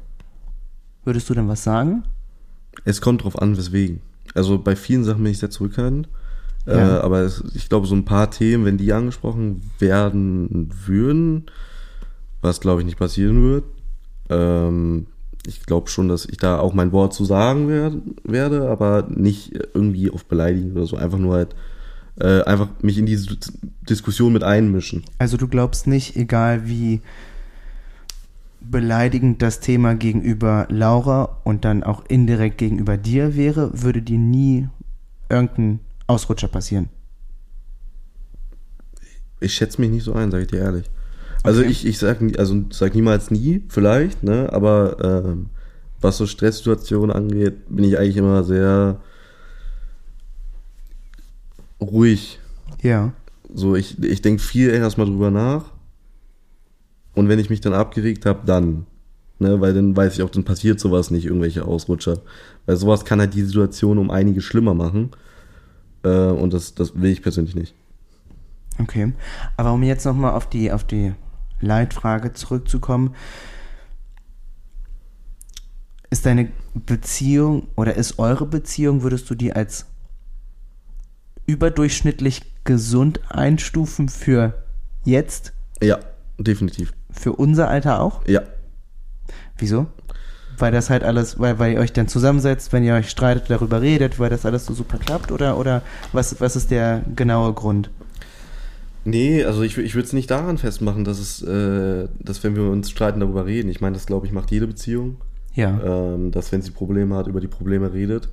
Würdest 1.04 1.28
du 1.28 1.34
denn 1.34 1.48
was 1.48 1.64
sagen? 1.64 2.04
Es 2.84 3.00
kommt 3.00 3.24
drauf 3.24 3.40
an, 3.40 3.56
weswegen. 3.56 4.00
Also 4.34 4.58
bei 4.58 4.74
vielen 4.74 5.04
Sachen 5.04 5.22
bin 5.22 5.32
ich 5.32 5.38
sehr 5.38 5.50
zurückhaltend. 5.50 6.08
Ja. 6.66 6.98
Äh, 6.98 7.00
aber 7.00 7.20
es, 7.20 7.44
ich 7.54 7.68
glaube, 7.68 7.86
so 7.86 7.94
ein 7.94 8.04
paar 8.04 8.30
Themen, 8.30 8.64
wenn 8.64 8.78
die 8.78 8.92
angesprochen 8.92 9.70
werden 9.78 10.70
würden, 10.86 11.46
was 12.44 12.60
glaube 12.60 12.82
ich 12.82 12.86
nicht 12.86 12.98
passieren 12.98 13.42
wird, 13.42 13.64
ähm, 14.28 15.06
ich 15.46 15.64
glaube 15.66 15.90
schon, 15.90 16.08
dass 16.08 16.26
ich 16.26 16.38
da 16.38 16.58
auch 16.58 16.74
mein 16.74 16.92
Wort 16.92 17.12
zu 17.12 17.24
sagen 17.24 17.68
werde, 17.68 18.00
werde 18.22 18.68
aber 18.68 19.06
nicht 19.08 19.52
irgendwie 19.74 20.10
auf 20.10 20.24
beleidigen 20.24 20.72
oder 20.72 20.86
so. 20.86 20.96
Einfach 20.96 21.18
nur 21.18 21.34
halt, 21.34 21.54
äh, 22.18 22.42
einfach 22.42 22.68
mich 22.80 22.98
in 22.98 23.06
diese 23.06 23.36
Diskussion 23.88 24.32
mit 24.32 24.42
einmischen. 24.42 25.04
Also 25.18 25.36
du 25.36 25.48
glaubst 25.48 25.86
nicht, 25.86 26.16
egal 26.16 26.66
wie 26.66 27.00
beleidigend 28.60 29.42
das 29.42 29.60
Thema 29.60 29.94
gegenüber 29.94 30.66
Laura 30.70 31.40
und 31.44 31.66
dann 31.66 31.82
auch 31.82 32.06
indirekt 32.06 32.56
gegenüber 32.56 32.96
dir 32.96 33.36
wäre, 33.36 33.70
würde 33.82 34.00
dir 34.00 34.18
nie 34.18 34.68
irgendein 35.28 35.80
Ausrutscher 36.06 36.48
passieren. 36.48 36.88
Ich 39.40 39.52
schätze 39.52 39.80
mich 39.82 39.90
nicht 39.90 40.04
so 40.04 40.14
ein, 40.14 40.30
sage 40.30 40.44
ich 40.44 40.50
dir 40.50 40.60
ehrlich. 40.60 40.86
Also 41.44 41.60
Okay. 41.60 41.70
ich, 41.70 41.86
ich 41.86 41.98
sag, 41.98 42.18
also 42.38 42.64
sag 42.70 42.94
niemals 42.94 43.30
nie, 43.30 43.62
vielleicht, 43.68 44.22
ne? 44.24 44.52
Aber 44.52 45.24
ähm, 45.24 45.46
was 46.00 46.16
so 46.16 46.26
Stresssituationen 46.26 47.14
angeht, 47.14 47.68
bin 47.68 47.84
ich 47.84 47.98
eigentlich 47.98 48.16
immer 48.16 48.42
sehr 48.44 48.98
ruhig. 51.80 52.40
Ja. 52.82 53.12
So, 53.52 53.76
ich, 53.76 54.02
ich 54.02 54.22
denke 54.22 54.42
viel 54.42 54.70
erstmal 54.70 55.06
drüber 55.06 55.30
nach. 55.30 55.66
Und 57.14 57.28
wenn 57.28 57.38
ich 57.38 57.50
mich 57.50 57.60
dann 57.60 57.74
abgeregt 57.74 58.26
habe, 58.26 58.40
dann. 58.44 58.86
Ne, 59.40 59.60
weil 59.60 59.74
dann 59.74 59.96
weiß 59.96 60.14
ich 60.14 60.22
auch, 60.22 60.30
dann 60.30 60.44
passiert 60.44 60.78
sowas 60.78 61.10
nicht, 61.10 61.26
irgendwelche 61.26 61.64
Ausrutscher. 61.64 62.18
Weil 62.66 62.76
sowas 62.76 63.04
kann 63.04 63.18
halt 63.18 63.34
die 63.34 63.42
Situation 63.42 63.98
um 63.98 64.10
einige 64.10 64.40
schlimmer 64.40 64.74
machen. 64.74 65.10
Äh, 66.04 66.08
und 66.08 66.52
das, 66.52 66.74
das 66.74 66.94
will 67.00 67.10
ich 67.10 67.20
persönlich 67.20 67.56
nicht. 67.56 67.74
Okay. 68.78 69.12
Aber 69.56 69.72
um 69.72 69.82
jetzt 69.82 70.04
nochmal 70.04 70.34
auf 70.34 70.48
die, 70.48 70.70
auf 70.70 70.84
die 70.84 71.14
Leitfrage 71.64 72.32
zurückzukommen. 72.32 73.14
Ist 76.10 76.26
deine 76.26 76.50
Beziehung 76.74 77.68
oder 77.76 77.94
ist 77.94 78.18
eure 78.18 78.46
Beziehung, 78.46 79.02
würdest 79.02 79.28
du 79.30 79.34
die 79.34 79.52
als 79.52 79.86
überdurchschnittlich 81.46 82.42
gesund 82.64 83.20
einstufen 83.30 84.08
für 84.08 84.64
jetzt? 85.04 85.52
Ja, 85.82 85.98
definitiv. 86.38 86.92
Für 87.10 87.32
unser 87.32 87.68
Alter 87.68 88.00
auch? 88.00 88.26
Ja, 88.26 88.42
Wieso? 89.58 89.86
Weil 90.58 90.72
das 90.72 90.88
halt 90.90 91.02
alles, 91.02 91.38
weil, 91.38 91.58
weil 91.58 91.72
ihr 91.72 91.80
euch 91.80 91.92
dann 91.92 92.06
zusammensetzt, 92.06 92.72
wenn 92.72 92.84
ihr 92.84 92.94
euch 92.94 93.10
streitet, 93.10 93.50
darüber 93.50 93.80
redet, 93.80 94.18
weil 94.18 94.30
das 94.30 94.46
alles 94.46 94.66
so 94.66 94.74
super 94.74 94.98
klappt? 94.98 95.32
Oder, 95.32 95.58
oder 95.58 95.82
was, 96.12 96.40
was 96.40 96.54
ist 96.54 96.70
der 96.70 97.02
genaue 97.14 97.52
Grund? 97.52 97.90
Nee, 99.04 99.44
also 99.44 99.62
ich, 99.62 99.76
ich 99.76 99.94
würde 99.94 100.06
es 100.06 100.12
nicht 100.12 100.30
daran 100.30 100.56
festmachen, 100.58 101.04
dass 101.04 101.18
es, 101.18 101.42
äh, 101.42 102.08
dass 102.18 102.42
wenn 102.42 102.56
wir 102.56 102.64
uns 102.64 102.90
streiten, 102.90 103.20
darüber 103.20 103.44
reden. 103.46 103.68
Ich 103.68 103.80
meine, 103.80 103.94
das 103.94 104.06
glaube 104.06 104.26
ich 104.26 104.32
macht 104.32 104.50
jede 104.50 104.66
Beziehung, 104.66 105.16
Ja. 105.54 106.14
ähm, 106.14 106.30
dass 106.30 106.50
wenn 106.52 106.62
sie 106.62 106.70
Probleme 106.70 107.14
hat, 107.16 107.26
über 107.26 107.40
die 107.40 107.48
Probleme 107.48 107.92
redet. 107.92 108.28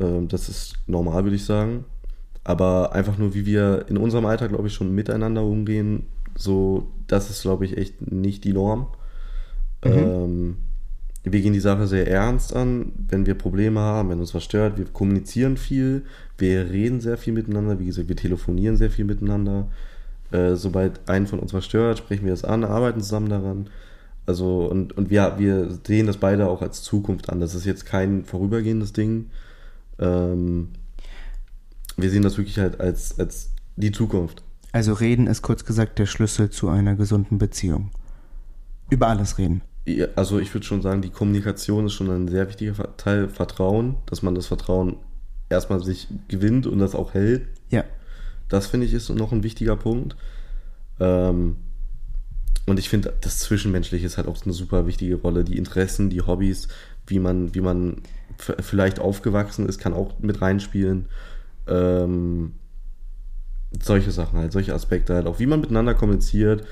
Ähm, 0.00 0.28
das 0.28 0.48
ist 0.48 0.74
normal, 0.86 1.24
würde 1.24 1.36
ich 1.36 1.44
sagen. 1.44 1.84
Aber 2.44 2.92
einfach 2.94 3.18
nur, 3.18 3.34
wie 3.34 3.46
wir 3.46 3.86
in 3.88 3.96
unserem 3.96 4.26
Alter, 4.26 4.48
glaube 4.48 4.68
ich, 4.68 4.74
schon 4.74 4.94
miteinander 4.94 5.42
umgehen, 5.42 6.04
so, 6.36 6.86
das 7.08 7.28
ist, 7.30 7.42
glaube 7.42 7.64
ich, 7.64 7.76
echt 7.76 8.10
nicht 8.12 8.44
die 8.44 8.52
Norm. 8.52 8.86
Ähm, 9.82 10.56
wir 11.24 11.40
gehen 11.40 11.52
die 11.54 11.60
Sache 11.60 11.86
sehr 11.88 12.08
ernst 12.08 12.54
an, 12.54 12.92
wenn 13.08 13.26
wir 13.26 13.34
Probleme 13.34 13.80
haben, 13.80 14.10
wenn 14.10 14.20
uns 14.20 14.34
was 14.34 14.44
stört. 14.44 14.78
Wir 14.78 14.84
kommunizieren 14.84 15.56
viel, 15.56 16.04
wir 16.38 16.70
reden 16.70 17.00
sehr 17.00 17.18
viel 17.18 17.32
miteinander. 17.32 17.78
Wie 17.80 17.86
gesagt, 17.86 18.08
wir 18.08 18.16
telefonieren 18.16 18.76
sehr 18.76 18.90
viel 18.90 19.04
miteinander. 19.04 19.68
Äh, 20.32 20.56
sobald 20.56 21.08
einen 21.08 21.26
von 21.26 21.38
uns 21.38 21.54
was 21.54 21.64
stört, 21.64 21.98
sprechen 21.98 22.26
wir 22.26 22.32
es 22.32 22.44
an, 22.44 22.64
arbeiten 22.64 23.00
zusammen 23.00 23.28
daran. 23.28 23.70
Also, 24.26 24.66
und, 24.66 24.96
und 24.96 25.08
wir, 25.10 25.34
wir 25.38 25.78
sehen 25.86 26.06
das 26.06 26.16
beide 26.16 26.48
auch 26.48 26.62
als 26.62 26.82
Zukunft 26.82 27.30
an. 27.30 27.40
Das 27.40 27.54
ist 27.54 27.64
jetzt 27.64 27.86
kein 27.86 28.24
vorübergehendes 28.24 28.92
Ding. 28.92 29.30
Ähm, 29.98 30.70
wir 31.96 32.10
sehen 32.10 32.22
das 32.22 32.36
wirklich 32.36 32.58
halt 32.58 32.80
als, 32.80 33.18
als 33.18 33.50
die 33.76 33.92
Zukunft. 33.92 34.42
Also 34.72 34.92
reden 34.92 35.26
ist 35.26 35.42
kurz 35.42 35.64
gesagt 35.64 35.98
der 35.98 36.06
Schlüssel 36.06 36.50
zu 36.50 36.68
einer 36.68 36.96
gesunden 36.96 37.38
Beziehung. 37.38 37.90
Über 38.90 39.08
alles 39.08 39.38
reden. 39.38 39.62
Ja, 39.86 40.06
Also 40.16 40.38
ich 40.38 40.52
würde 40.52 40.66
schon 40.66 40.82
sagen, 40.82 41.00
die 41.00 41.10
Kommunikation 41.10 41.86
ist 41.86 41.94
schon 41.94 42.10
ein 42.10 42.28
sehr 42.28 42.48
wichtiger 42.48 42.96
Teil 42.96 43.28
Vertrauen, 43.28 43.96
dass 44.06 44.22
man 44.22 44.34
das 44.34 44.46
Vertrauen 44.46 44.96
erstmal 45.48 45.82
sich 45.82 46.08
gewinnt 46.28 46.66
und 46.66 46.80
das 46.80 46.94
auch 46.94 47.14
hält. 47.14 47.46
Ja. 47.70 47.84
Das 48.48 48.66
finde 48.66 48.86
ich 48.86 48.94
ist 48.94 49.08
noch 49.10 49.32
ein 49.32 49.42
wichtiger 49.42 49.76
Punkt. 49.76 50.16
Ähm, 51.00 51.56
und 52.66 52.78
ich 52.78 52.88
finde, 52.88 53.14
das 53.20 53.38
Zwischenmenschliche 53.38 54.06
ist 54.06 54.16
halt 54.16 54.26
auch 54.26 54.42
eine 54.44 54.52
super 54.52 54.86
wichtige 54.86 55.16
Rolle. 55.16 55.44
Die 55.44 55.56
Interessen, 55.56 56.10
die 56.10 56.20
Hobbys, 56.20 56.68
wie 57.06 57.20
man, 57.20 57.54
wie 57.54 57.60
man 57.60 58.02
vielleicht 58.36 58.98
aufgewachsen 58.98 59.68
ist, 59.68 59.78
kann 59.78 59.94
auch 59.94 60.18
mit 60.18 60.42
reinspielen. 60.42 61.06
Ähm, 61.68 62.52
solche 63.80 64.10
Sachen 64.10 64.38
halt, 64.38 64.52
solche 64.52 64.74
Aspekte 64.74 65.14
halt, 65.14 65.26
auch 65.26 65.38
wie 65.38 65.46
man 65.46 65.60
miteinander 65.60 65.94
kommuniziert, 65.94 66.64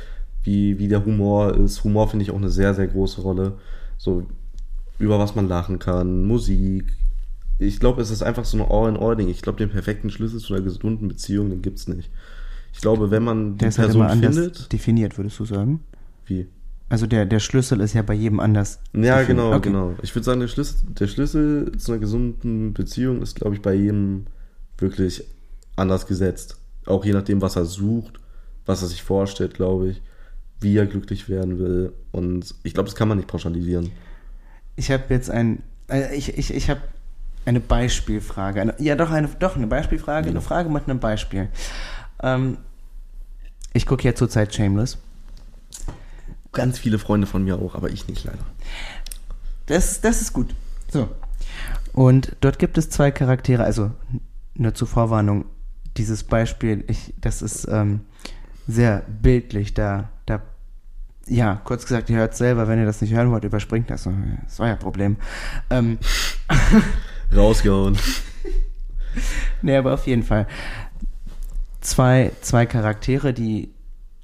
wie, 0.42 0.78
wie 0.78 0.88
der 0.88 1.04
Humor 1.04 1.54
ist. 1.54 1.84
Humor 1.84 2.08
finde 2.08 2.24
ich 2.24 2.30
auch 2.30 2.36
eine 2.36 2.50
sehr, 2.50 2.74
sehr 2.74 2.88
große 2.88 3.20
Rolle. 3.20 3.58
So, 3.96 4.26
über 4.98 5.18
was 5.18 5.34
man 5.34 5.48
lachen 5.48 5.78
kann, 5.78 6.24
Musik. 6.24 6.84
Ich 7.58 7.78
glaube, 7.80 8.02
es 8.02 8.10
ist 8.10 8.22
einfach 8.22 8.44
so 8.44 8.56
ein 8.58 8.68
All-in-All-Ding. 8.68 9.28
Ich 9.28 9.42
glaube, 9.42 9.58
den 9.58 9.70
perfekten 9.70 10.10
Schlüssel 10.10 10.40
zu 10.40 10.54
einer 10.54 10.62
gesunden 10.62 11.08
Beziehung, 11.08 11.50
den 11.50 11.62
gibt's 11.62 11.86
nicht. 11.88 12.10
Ich 12.72 12.80
glaube, 12.80 13.10
wenn 13.10 13.22
man 13.22 13.56
die 13.56 13.64
halt 13.66 13.76
Person 13.76 14.02
anders 14.02 14.34
findet, 14.34 14.72
definiert, 14.72 15.16
würdest 15.16 15.38
du 15.38 15.44
sagen? 15.44 15.80
wie? 16.26 16.46
Also 16.90 17.06
der, 17.06 17.24
der 17.24 17.40
Schlüssel 17.40 17.80
ist 17.80 17.94
ja 17.94 18.02
bei 18.02 18.14
jedem 18.14 18.40
anders. 18.40 18.78
Ja, 18.92 19.16
finden. 19.18 19.28
genau, 19.28 19.54
Okay. 19.54 19.70
genau. 19.70 19.94
Ich 20.02 20.14
würde 20.14 20.24
sagen, 20.24 20.40
der 20.40 20.48
Schlüssel, 20.48 20.76
der 20.90 21.06
Schlüssel 21.06 21.72
zu 21.78 21.92
einer 21.92 22.00
gesunden 22.00 22.74
Beziehung 22.74 23.22
ist, 23.22 23.36
glaube 23.36 23.54
ich, 23.56 23.62
bei 23.62 23.74
jedem 23.74 24.26
wirklich 24.78 25.24
anders 25.76 26.06
gesetzt. 26.06 26.58
Auch 26.86 27.04
je 27.04 27.12
nachdem, 27.12 27.40
was 27.40 27.56
er 27.56 27.64
sucht, 27.64 28.20
was 28.66 28.82
er 28.82 28.88
sich 28.88 29.02
vorstellt, 29.02 29.54
glaube 29.54 29.88
ich, 29.88 30.02
wie 30.60 30.76
er 30.76 30.86
glücklich 30.86 31.28
werden 31.28 31.58
will. 31.58 31.92
Und 32.12 32.54
ich 32.64 32.74
glaube, 32.74 32.88
das 32.88 32.96
kann 32.96 33.08
man 33.08 33.16
nicht 33.16 33.28
pauschalisieren. 33.28 33.90
Ich 34.76 34.90
habe 34.90 35.04
jetzt 35.08 35.30
ein, 35.30 35.62
äh, 35.90 36.14
ich, 36.14 36.36
ich, 36.36 36.52
ich 36.52 36.68
habe 36.70 36.80
eine 37.44 37.60
Beispielfrage. 37.60 38.60
Eine, 38.60 38.74
ja, 38.78 38.96
doch, 38.96 39.10
eine, 39.10 39.28
doch, 39.38 39.56
eine 39.56 39.66
Beispielfrage, 39.66 40.28
eine 40.28 40.40
Frage 40.40 40.68
mit 40.68 40.88
einem 40.88 41.00
Beispiel. 41.00 41.48
Ähm, 42.22 42.58
ich 43.72 43.86
gucke 43.86 44.04
ja 44.04 44.14
zurzeit 44.14 44.54
Shameless. 44.54 44.98
Ganz 46.52 46.78
viele 46.78 46.98
Freunde 46.98 47.26
von 47.26 47.44
mir 47.44 47.56
auch, 47.56 47.74
aber 47.74 47.90
ich 47.90 48.06
nicht 48.08 48.24
leider. 48.24 48.44
Das, 49.66 50.00
das 50.00 50.20
ist 50.20 50.32
gut. 50.32 50.54
So. 50.90 51.08
Und 51.92 52.36
dort 52.40 52.58
gibt 52.58 52.78
es 52.78 52.90
zwei 52.90 53.10
Charaktere, 53.10 53.64
also 53.64 53.90
nur 54.54 54.74
zur 54.74 54.88
Vorwarnung, 54.88 55.46
dieses 55.96 56.24
Beispiel, 56.24 56.84
ich, 56.88 57.14
das 57.20 57.42
ist 57.42 57.66
ähm, 57.68 58.00
sehr 58.66 59.02
bildlich, 59.22 59.74
da, 59.74 60.08
da, 60.26 60.42
ja, 61.26 61.60
kurz 61.64 61.86
gesagt, 61.86 62.10
ihr 62.10 62.16
hört 62.16 62.36
selber, 62.36 62.68
wenn 62.68 62.78
ihr 62.78 62.84
das 62.84 63.00
nicht 63.00 63.14
hören 63.14 63.30
wollt, 63.30 63.44
überspringt 63.44 63.90
das, 63.90 64.04
das 64.04 64.52
ist 64.52 64.60
euer 64.60 64.76
Problem. 64.76 65.16
Ähm, 65.70 65.98
Rausgehauen. 67.36 67.96
nee, 69.62 69.76
aber 69.76 69.94
auf 69.94 70.06
jeden 70.06 70.22
Fall. 70.22 70.46
Zwei, 71.80 72.32
zwei 72.40 72.66
Charaktere, 72.66 73.32
die 73.34 73.70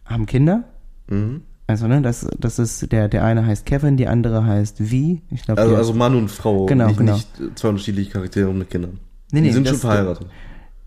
haben 0.04 0.26
Kinder. 0.26 0.64
Mhm. 1.08 1.42
Also, 1.66 1.86
ne, 1.86 2.02
das, 2.02 2.26
das 2.38 2.58
ist, 2.58 2.90
der, 2.90 3.08
der 3.08 3.22
eine 3.24 3.46
heißt 3.46 3.64
Kevin, 3.64 3.96
die 3.96 4.08
andere 4.08 4.44
heißt 4.44 4.90
Vi. 4.90 5.22
Ich 5.30 5.42
glaube, 5.44 5.60
Also, 5.60 5.76
also 5.76 5.94
Mann 5.94 6.16
und 6.16 6.28
Frau, 6.30 6.66
Genau, 6.66 6.86
nicht, 6.88 6.98
genau. 6.98 7.12
nicht 7.14 7.28
zwei 7.54 7.68
unterschiedliche 7.68 8.10
Charaktere 8.10 8.52
mit 8.52 8.70
Kindern. 8.70 8.98
Nee, 9.30 9.40
Die 9.42 9.46
nee, 9.48 9.52
sind 9.52 9.64
das- 9.66 9.72
schon 9.74 9.80
verheiratet. 9.80 10.26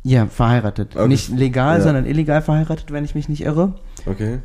ja, 0.04 0.26
verheiratet. 0.28 0.96
Okay. 0.98 1.08
Nicht 1.08 1.30
legal, 1.30 1.78
Ja. 1.78 1.84
sondern 1.84 2.06
illegal 2.06 2.42
verheiratet, 2.42 2.92
wenn 2.92 3.06
ich 3.06 3.16
mich 3.16 3.30
nicht 3.30 3.44
irre. 3.44 3.76
Okay. 4.06 4.40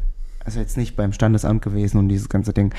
also 0.44 0.60
jetzt 0.60 0.76
nicht 0.78 0.96
beim 0.96 1.12
Standesamt 1.12 1.60
gewesen 1.60 1.98
und 1.98 2.08
dieses 2.08 2.28
ganze 2.30 2.54
Ding. 2.54 2.72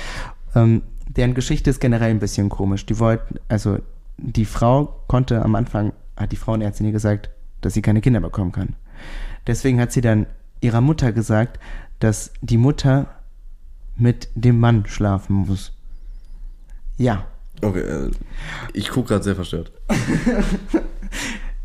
Ähm, 0.56 0.82
deren 1.08 1.36
Geschichte 1.36 1.70
ist 1.70 1.80
generell 1.80 2.10
ein 2.10 2.18
bisschen 2.20 2.50
komisch. 2.50 2.86
Die 2.88 2.98
wollten, 2.98 3.36
also 3.48 3.78
die 4.22 4.46
Frau 4.46 5.04
konnte 5.08 5.42
am 5.42 5.56
Anfang, 5.56 5.94
hat 6.16 6.32
die 6.32 6.38
Frauenärztin 6.38 6.86
ihr 6.86 6.92
gesagt, 6.92 7.30
dass 7.62 7.74
sie 7.74 7.82
keine 7.82 8.02
Kinder 8.02 8.20
bekommen 8.20 8.52
kann. 8.52 8.76
Deswegen 9.48 9.80
hat 9.80 9.92
sie 9.92 10.02
dann 10.02 10.28
ihrer 10.62 10.82
Mutter 10.82 11.12
gesagt, 11.12 11.60
dass 12.00 12.32
die 12.42 12.58
Mutter 12.58 13.08
mit 13.96 14.30
dem 14.36 14.60
Mann 14.60 14.86
schlafen 14.86 15.36
muss. 15.36 15.74
Ja. 16.98 17.26
Okay, 17.62 17.82
äh, 17.82 18.12
ich 18.74 18.90
gucke 18.90 19.10
gerade 19.10 19.24
sehr 19.24 19.36
verstört. 19.36 19.72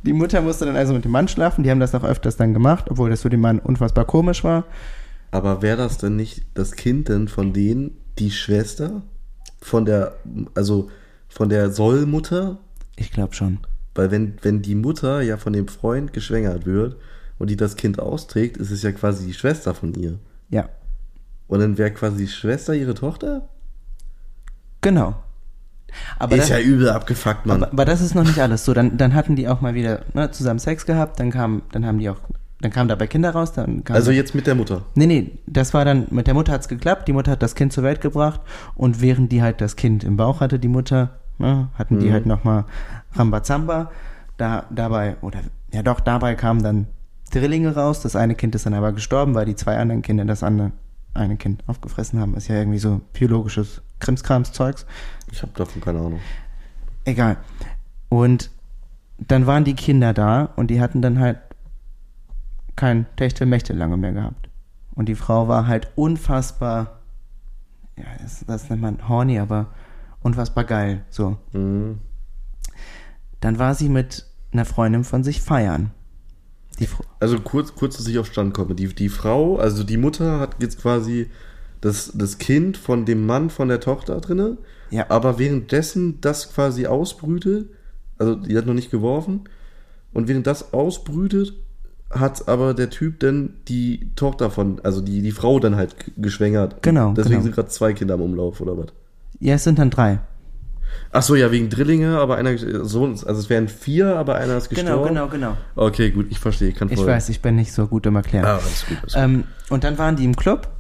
Die 0.05 0.13
Mutter 0.13 0.43
musste 0.43 0.67
dann 0.67 0.77
also 0.77 0.93
mit 0.93 1.05
dem 1.05 1.13
Mann 1.13 1.29
schlafen. 1.29 1.65
Die 1.65 1.71
haben 1.71 1.81
das 1.81 1.95
auch 1.95 2.05
öfters 2.05 2.37
dann 2.37 2.53
gemacht, 2.53 2.87
obwohl 2.91 3.09
das 3.09 3.23
für 3.23 3.31
den 3.31 3.41
Mann 3.41 3.59
unfassbar 3.59 4.05
komisch 4.05 4.45
war. 4.45 4.65
Aber 5.31 5.63
wäre 5.63 5.79
das 5.79 5.97
denn 5.99 6.17
nicht 6.17 6.45
das 6.55 6.73
Kind 6.73 7.09
denn 7.09 7.27
von 7.27 7.53
denen, 7.53 7.97
die 8.19 8.31
Schwester? 8.31 9.03
Von 9.63 9.87
der, 9.87 10.17
also 10.55 10.91
von 11.35 11.49
der 11.49 11.71
Sollmutter? 11.73 12.59
Ich 12.95 13.11
glaube 13.11 13.35
schon. 13.35 13.59
Weil 13.97 14.13
wenn, 14.13 14.35
wenn 14.43 14.63
die 14.63 14.77
Mutter 14.77 15.21
ja 15.21 15.37
von 15.37 15.53
dem 15.53 15.67
Freund 15.67 16.13
geschwängert 16.13 16.65
wird 16.65 16.97
und 17.39 17.51
die 17.51 17.57
das 17.57 17.75
Kind 17.75 17.99
austrägt, 17.99 18.57
ist 18.57 18.71
es 18.71 18.83
ja 18.83 18.93
quasi 18.93 19.27
die 19.27 19.35
Schwester 19.35 19.75
von 19.75 19.95
ihr. 19.95 20.19
Ja. 20.49 20.69
Und 21.49 21.59
dann 21.59 21.77
wäre 21.77 21.91
quasi 21.91 22.19
die 22.19 22.29
Schwester 22.29 22.73
ihre 22.75 22.95
Tochter? 22.95 23.49
Genau. 24.81 25.17
Aber 26.19 26.37
ist 26.37 26.43
das- 26.43 26.49
ja 26.51 26.61
übel 26.61 26.89
abgefuckt, 26.89 27.47
Mann. 27.47 27.63
Aber, 27.63 27.73
aber 27.73 27.85
das 27.85 28.01
ist 28.01 28.15
noch 28.15 28.25
nicht 28.25 28.39
alles. 28.39 28.65
So, 28.65 28.73
dann, 28.73 28.97
dann 28.97 29.15
hatten 29.15 29.35
die 29.35 29.49
auch 29.49 29.61
mal 29.61 29.75
wieder 29.75 30.03
ne, 30.15 30.31
zusammen 30.31 30.61
Sex 30.61 30.87
gehabt, 30.87 31.19
dann 31.19 31.31
kam, 31.31 31.63
dann 31.73 31.85
haben 31.85 31.99
die 31.99 32.09
auch, 32.11 32.21
dann 32.61 32.71
kamen 32.71 32.89
dabei 32.89 33.09
Kinder 33.09 33.31
raus, 33.31 33.53
dann 33.53 33.83
also 33.89 34.11
jetzt 34.13 34.35
mit 34.37 34.47
der 34.47 34.55
Mutter. 34.55 34.83
Nee, 34.95 35.07
nee, 35.07 35.39
das 35.47 35.75
war 35.75 35.85
dann, 35.85 36.07
mit 36.11 36.27
der 36.29 36.35
Mutter 36.35 36.53
hat's 36.53 36.69
geklappt, 36.69 37.09
die 37.09 37.13
Mutter 37.13 37.33
hat 37.33 37.43
das 37.43 37.55
Kind 37.55 37.73
zur 37.73 37.83
Welt 37.85 38.01
gebracht 38.01 38.41
und 38.77 39.01
während 39.01 39.31
die 39.33 39.43
halt 39.43 39.61
das 39.61 39.77
Kind 39.77 40.05
im 40.05 40.17
Bauch 40.17 40.41
hatte, 40.41 40.59
die 40.59 40.69
Mutter, 40.69 41.21
ne, 41.39 41.69
hatten 41.75 41.99
die 42.01 42.09
Mhm. 42.09 42.13
halt 42.13 42.27
nochmal 42.27 42.65
Rambazamba. 43.15 43.91
Da, 44.37 44.65
dabei, 44.71 45.17
oder 45.21 45.41
ja 45.73 45.83
doch, 45.83 46.01
dabei 46.01 46.35
kamen 46.35 46.63
dann 46.63 46.87
Drillinge 47.33 47.75
raus. 47.75 48.01
Das 48.01 48.17
eine 48.17 48.35
Kind 48.35 48.55
ist 48.55 48.67
dann 48.67 48.75
aber 48.75 48.93
gestorben, 48.93 49.35
weil 49.35 49.47
die 49.47 49.55
zwei 49.57 49.77
anderen 49.79 50.03
Kinder 50.03 50.25
das 50.25 50.43
andere 50.43 50.73
eine 51.15 51.37
Kind 51.37 51.63
aufgefressen 51.69 52.19
haben. 52.21 52.35
Ist 52.35 52.49
ja 52.49 52.57
irgendwie 52.57 52.79
so 52.79 53.01
biologisches 53.13 53.83
Krimskrams-Zeugs. 54.01 54.87
Ich 55.31 55.43
habe 55.43 55.53
davon 55.55 55.81
keine 55.81 56.01
Ahnung. 56.01 56.21
Egal. 57.05 57.37
Und 58.09 58.51
dann 59.19 59.47
waren 59.47 59.63
die 59.65 59.75
Kinder 59.75 60.13
da 60.13 60.49
und 60.57 60.69
die 60.69 60.81
hatten 60.81 61.01
dann 61.03 61.21
halt 61.21 61.39
kein 62.77 63.07
Techtelmechtel 63.17 63.77
lange 63.77 63.97
mehr 63.97 64.13
gehabt. 64.13 64.49
Und 64.95 65.09
die 65.09 65.15
Frau 65.15 65.47
war 65.49 65.67
halt 65.69 65.89
unfassbar, 65.95 66.99
ja, 67.97 68.05
das, 68.21 68.45
das 68.47 68.69
nennt 68.71 68.83
man 68.83 69.09
horny, 69.09 69.39
aber 69.39 69.67
unfassbar 70.25 70.65
geil. 70.65 71.05
So. 71.11 71.37
Mhm. 71.53 72.01
Dann 73.41 73.59
war 73.61 73.75
sie 73.75 73.89
mit 73.89 74.27
einer 74.53 74.65
Freundin 74.65 75.05
von 75.05 75.23
sich 75.23 75.41
feiern. 75.41 75.93
Also 77.21 77.39
kurz, 77.39 77.75
kurz, 77.77 77.97
dass 77.99 78.09
ich 78.09 78.19
auf 78.19 78.27
Stand 78.27 78.53
komme. 78.53 78.75
Die, 78.75 78.89
die 78.89 79.09
Frau, 79.09 79.59
also 79.59 79.85
die 79.85 79.97
Mutter 79.97 80.41
hat 80.41 80.57
jetzt 80.61 80.81
quasi 80.81 81.31
das, 81.81 82.11
das 82.15 82.39
Kind 82.39 82.77
von 82.77 83.05
dem 83.05 83.27
Mann 83.27 83.51
von 83.51 83.69
der 83.69 83.79
Tochter 83.81 84.21
drinne, 84.21 84.57
Ja. 84.91 85.07
aber 85.11 85.39
währenddessen 85.39 86.21
das 86.21 86.53
quasi 86.53 86.87
ausbrütet, 86.87 87.69
also 88.19 88.35
die 88.35 88.57
hat 88.57 88.67
noch 88.67 88.75
nicht 88.75 88.91
geworfen, 88.91 89.43
und 90.13 90.27
während 90.27 90.47
das 90.47 90.73
ausbrütet, 90.73 91.53
hat 92.11 92.49
aber 92.49 92.75
der 92.75 92.91
Typ 92.91 93.21
dann 93.21 93.55
die 93.69 94.11
Tochter 94.17 94.51
von, 94.51 94.81
also 94.83 95.01
die, 95.01 95.21
die 95.23 95.33
Frau 95.33 95.59
dann 95.61 95.77
halt 95.77 95.95
geschwängert. 96.17 96.83
Genau, 96.83 97.13
Deswegen 97.13 97.35
genau. 97.35 97.43
sind 97.45 97.55
gerade 97.55 97.69
zwei 97.69 97.93
Kinder 97.93 98.15
im 98.15 98.23
Umlauf, 98.23 98.61
oder 98.61 98.79
was? 98.79 98.87
Ja, 99.45 99.57
es 99.57 99.65
sind 99.65 99.79
dann 99.79 99.91
drei. 99.91 100.21
Ach 101.13 101.23
so, 101.23 101.35
ja, 101.35 101.53
wegen 101.53 101.69
Drillinge, 101.69 102.19
aber 102.19 102.37
einer, 102.37 102.57
so, 102.57 103.05
also 103.05 103.25
es 103.27 103.51
wären 103.51 103.69
vier, 103.69 104.17
aber 104.17 104.37
einer 104.37 104.57
ist 104.57 104.71
gestorben. 104.71 105.09
Genau, 105.09 105.29
genau, 105.29 105.53
genau. 105.53 105.57
Okay, 105.77 106.11
gut, 106.11 106.29
ich 106.31 106.39
verstehe, 106.39 106.71
ich 106.71 106.77
kann 106.77 106.89
Ich 106.91 107.05
weiß, 107.05 107.29
ich 107.29 107.43
bin 107.43 107.57
nicht 107.57 107.71
so 107.71 107.87
gut 107.87 108.07
im 108.07 108.17
Erklären. 108.17 108.47
Ah, 108.47 108.55
alles 108.55 108.87
gut, 108.89 108.97
alles 109.03 109.13
gut. 109.13 109.23
Ähm, 109.23 109.45
und 109.69 109.85
dann 109.85 109.99
waren 109.99 110.17
die 110.17 110.25
im 110.25 110.35
Club. 110.35 110.71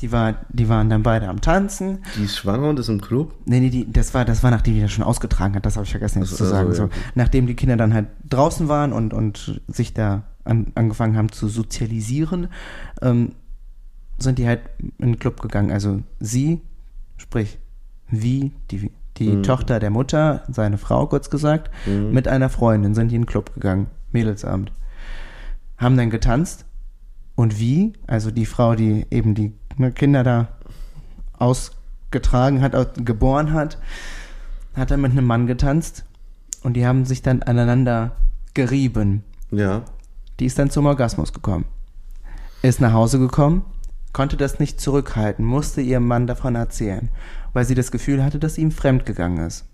Die, 0.00 0.10
war, 0.10 0.40
die 0.48 0.68
waren 0.68 0.90
dann 0.90 1.04
beide 1.04 1.28
am 1.28 1.40
Tanzen. 1.40 2.02
Die 2.16 2.24
ist 2.24 2.36
schwanger 2.38 2.70
und 2.70 2.78
ist 2.80 2.88
im 2.88 3.00
Club? 3.00 3.32
Nee, 3.44 3.60
nee, 3.60 3.70
die, 3.70 3.92
das 3.92 4.12
war, 4.12 4.24
das 4.24 4.42
war, 4.42 4.50
nachdem 4.50 4.74
die 4.74 4.80
das 4.80 4.90
schon 4.90 5.04
ausgetragen 5.04 5.54
hat, 5.54 5.64
das 5.66 5.76
habe 5.76 5.84
ich 5.84 5.90
vergessen 5.90 6.20
jetzt 6.22 6.32
Ach 6.32 6.38
zu 6.38 6.46
sagen. 6.46 6.70
ja, 6.70 6.74
So. 6.74 6.88
Nachdem 7.14 7.46
die 7.46 7.54
Kinder 7.54 7.76
dann 7.76 7.94
halt 7.94 8.06
draußen 8.28 8.66
waren 8.66 8.92
und, 8.92 9.14
und 9.14 9.60
sich 9.68 9.94
da 9.94 10.24
an, 10.42 10.72
angefangen 10.74 11.16
haben 11.16 11.30
zu 11.30 11.46
sozialisieren, 11.48 12.48
ähm, 13.02 13.32
sind 14.18 14.38
die 14.38 14.48
halt 14.48 14.62
in 14.98 15.12
den 15.12 15.18
Club 15.18 15.40
gegangen. 15.42 15.70
Also 15.70 16.02
sie, 16.18 16.60
sprich, 17.18 17.58
wie, 18.10 18.52
die, 18.70 18.90
die 19.16 19.36
Mhm. 19.36 19.42
Tochter 19.42 19.80
der 19.80 19.90
Mutter, 19.90 20.42
seine 20.48 20.78
Frau 20.78 21.06
kurz 21.06 21.30
gesagt, 21.30 21.70
Mhm. 21.86 22.12
mit 22.12 22.28
einer 22.28 22.48
Freundin 22.48 22.94
sind 22.94 23.10
die 23.10 23.16
in 23.16 23.22
den 23.22 23.26
Club 23.26 23.54
gegangen, 23.54 23.86
Mädelsabend. 24.12 24.72
Haben 25.78 25.96
dann 25.96 26.10
getanzt 26.10 26.64
und 27.36 27.58
wie, 27.58 27.92
also 28.06 28.30
die 28.30 28.46
Frau, 28.46 28.74
die 28.74 29.06
eben 29.10 29.34
die 29.34 29.52
ne, 29.76 29.92
Kinder 29.92 30.24
da 30.24 30.48
ausgetragen 31.38 32.60
hat, 32.62 32.74
geboren 33.04 33.52
hat, 33.52 33.78
hat 34.74 34.90
dann 34.90 35.00
mit 35.00 35.12
einem 35.12 35.26
Mann 35.26 35.46
getanzt 35.46 36.04
und 36.62 36.74
die 36.74 36.86
haben 36.86 37.04
sich 37.04 37.22
dann 37.22 37.42
aneinander 37.42 38.12
gerieben. 38.54 39.24
Ja. 39.50 39.82
Die 40.38 40.46
ist 40.46 40.58
dann 40.58 40.70
zum 40.70 40.86
Orgasmus 40.86 41.32
gekommen. 41.32 41.64
Ist 42.62 42.80
nach 42.80 42.92
Hause 42.92 43.18
gekommen, 43.18 43.64
konnte 44.12 44.36
das 44.36 44.58
nicht 44.58 44.80
zurückhalten, 44.80 45.44
musste 45.44 45.80
ihrem 45.80 46.06
Mann 46.06 46.26
davon 46.26 46.54
erzählen, 46.54 47.08
weil 47.52 47.64
sie 47.64 47.74
das 47.74 47.90
Gefühl 47.90 48.24
hatte, 48.24 48.38
dass 48.38 48.54
sie 48.54 48.62
ihm 48.62 48.70
fremd 48.70 49.06
gegangen 49.06 49.38
ist. 49.38 49.64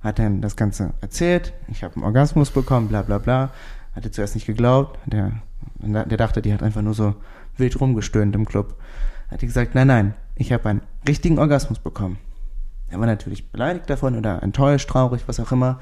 Hat 0.00 0.18
dann 0.18 0.40
das 0.40 0.56
Ganze 0.56 0.94
erzählt, 1.00 1.52
ich 1.68 1.84
habe 1.84 1.94
einen 1.94 2.04
Orgasmus 2.04 2.50
bekommen, 2.50 2.88
bla 2.88 3.02
bla 3.02 3.18
bla. 3.18 3.50
Hatte 3.94 4.10
zuerst 4.10 4.34
nicht 4.34 4.46
geglaubt, 4.46 4.98
der, 5.06 5.32
der 5.80 6.16
dachte, 6.16 6.42
die 6.42 6.52
hat 6.52 6.62
einfach 6.62 6.82
nur 6.82 6.94
so 6.94 7.14
wild 7.56 7.80
rumgestöhnt 7.80 8.34
im 8.34 8.46
Club. 8.46 8.76
Hat 9.30 9.42
die 9.42 9.46
gesagt, 9.46 9.74
nein, 9.74 9.86
nein, 9.86 10.14
ich 10.34 10.52
habe 10.52 10.68
einen 10.68 10.82
richtigen 11.06 11.38
Orgasmus 11.38 11.78
bekommen. 11.78 12.18
Er 12.88 13.00
war 13.00 13.06
natürlich 13.06 13.50
beleidigt 13.50 13.88
davon 13.88 14.16
oder 14.16 14.42
enttäuscht, 14.42 14.88
traurig, 14.88 15.22
was 15.26 15.40
auch 15.40 15.52
immer. 15.52 15.78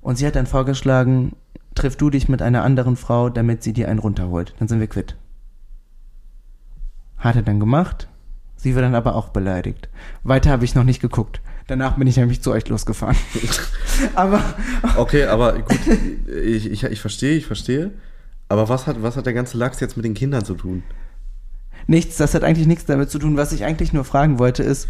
Und 0.00 0.16
sie 0.16 0.26
hat 0.26 0.36
dann 0.36 0.46
vorgeschlagen, 0.46 1.36
triff 1.74 1.96
du 1.96 2.10
dich 2.10 2.28
mit 2.28 2.42
einer 2.42 2.64
anderen 2.64 2.96
Frau, 2.96 3.28
damit 3.28 3.62
sie 3.62 3.72
dir 3.72 3.88
einen 3.88 3.98
runterholt. 3.98 4.54
Dann 4.58 4.68
sind 4.68 4.80
wir 4.80 4.86
quitt. 4.88 5.16
Hat 7.18 7.36
er 7.36 7.42
dann 7.42 7.60
gemacht. 7.60 8.08
Sie 8.56 8.74
war 8.74 8.82
dann 8.82 8.94
aber 8.94 9.14
auch 9.14 9.28
beleidigt. 9.28 9.88
Weiter 10.22 10.50
habe 10.50 10.64
ich 10.64 10.74
noch 10.74 10.84
nicht 10.84 11.00
geguckt. 11.00 11.40
Danach 11.66 11.96
bin 11.96 12.06
ich 12.06 12.16
nämlich 12.16 12.42
zu 12.42 12.52
euch 12.52 12.68
losgefahren. 12.68 13.16
aber 14.14 14.42
Okay, 14.96 15.24
aber 15.24 15.58
gut, 15.58 15.78
ich, 16.44 16.70
ich, 16.70 16.84
ich 16.84 17.00
verstehe, 17.00 17.36
ich 17.36 17.46
verstehe. 17.46 17.92
Aber 18.48 18.68
was 18.68 18.86
hat, 18.86 19.02
was 19.02 19.16
hat 19.16 19.26
der 19.26 19.32
ganze 19.32 19.58
Lachs 19.58 19.80
jetzt 19.80 19.96
mit 19.96 20.04
den 20.04 20.14
Kindern 20.14 20.44
zu 20.44 20.54
tun? 20.54 20.84
Nichts, 21.86 22.16
das 22.16 22.34
hat 22.34 22.44
eigentlich 22.44 22.66
nichts 22.66 22.86
damit 22.86 23.10
zu 23.10 23.18
tun. 23.18 23.36
Was 23.36 23.52
ich 23.52 23.64
eigentlich 23.64 23.92
nur 23.92 24.04
fragen 24.04 24.38
wollte 24.38 24.62
ist, 24.62 24.88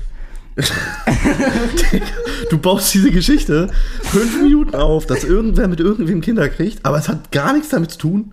Du 2.51 2.59
baust 2.59 2.95
diese 2.95 3.11
Geschichte 3.11 3.71
fünf 4.03 4.43
Minuten 4.43 4.75
auf, 4.75 5.07
dass 5.07 5.25
irgendwer 5.25 5.69
mit 5.69 5.81
irgendwem 5.81 6.21
Kinder 6.21 6.49
kriegt, 6.49 6.85
aber 6.85 6.99
es 6.99 7.09
hat 7.09 7.31
gar 7.33 7.53
nichts 7.53 7.69
damit 7.69 7.91
zu 7.93 7.99
tun. 7.99 8.33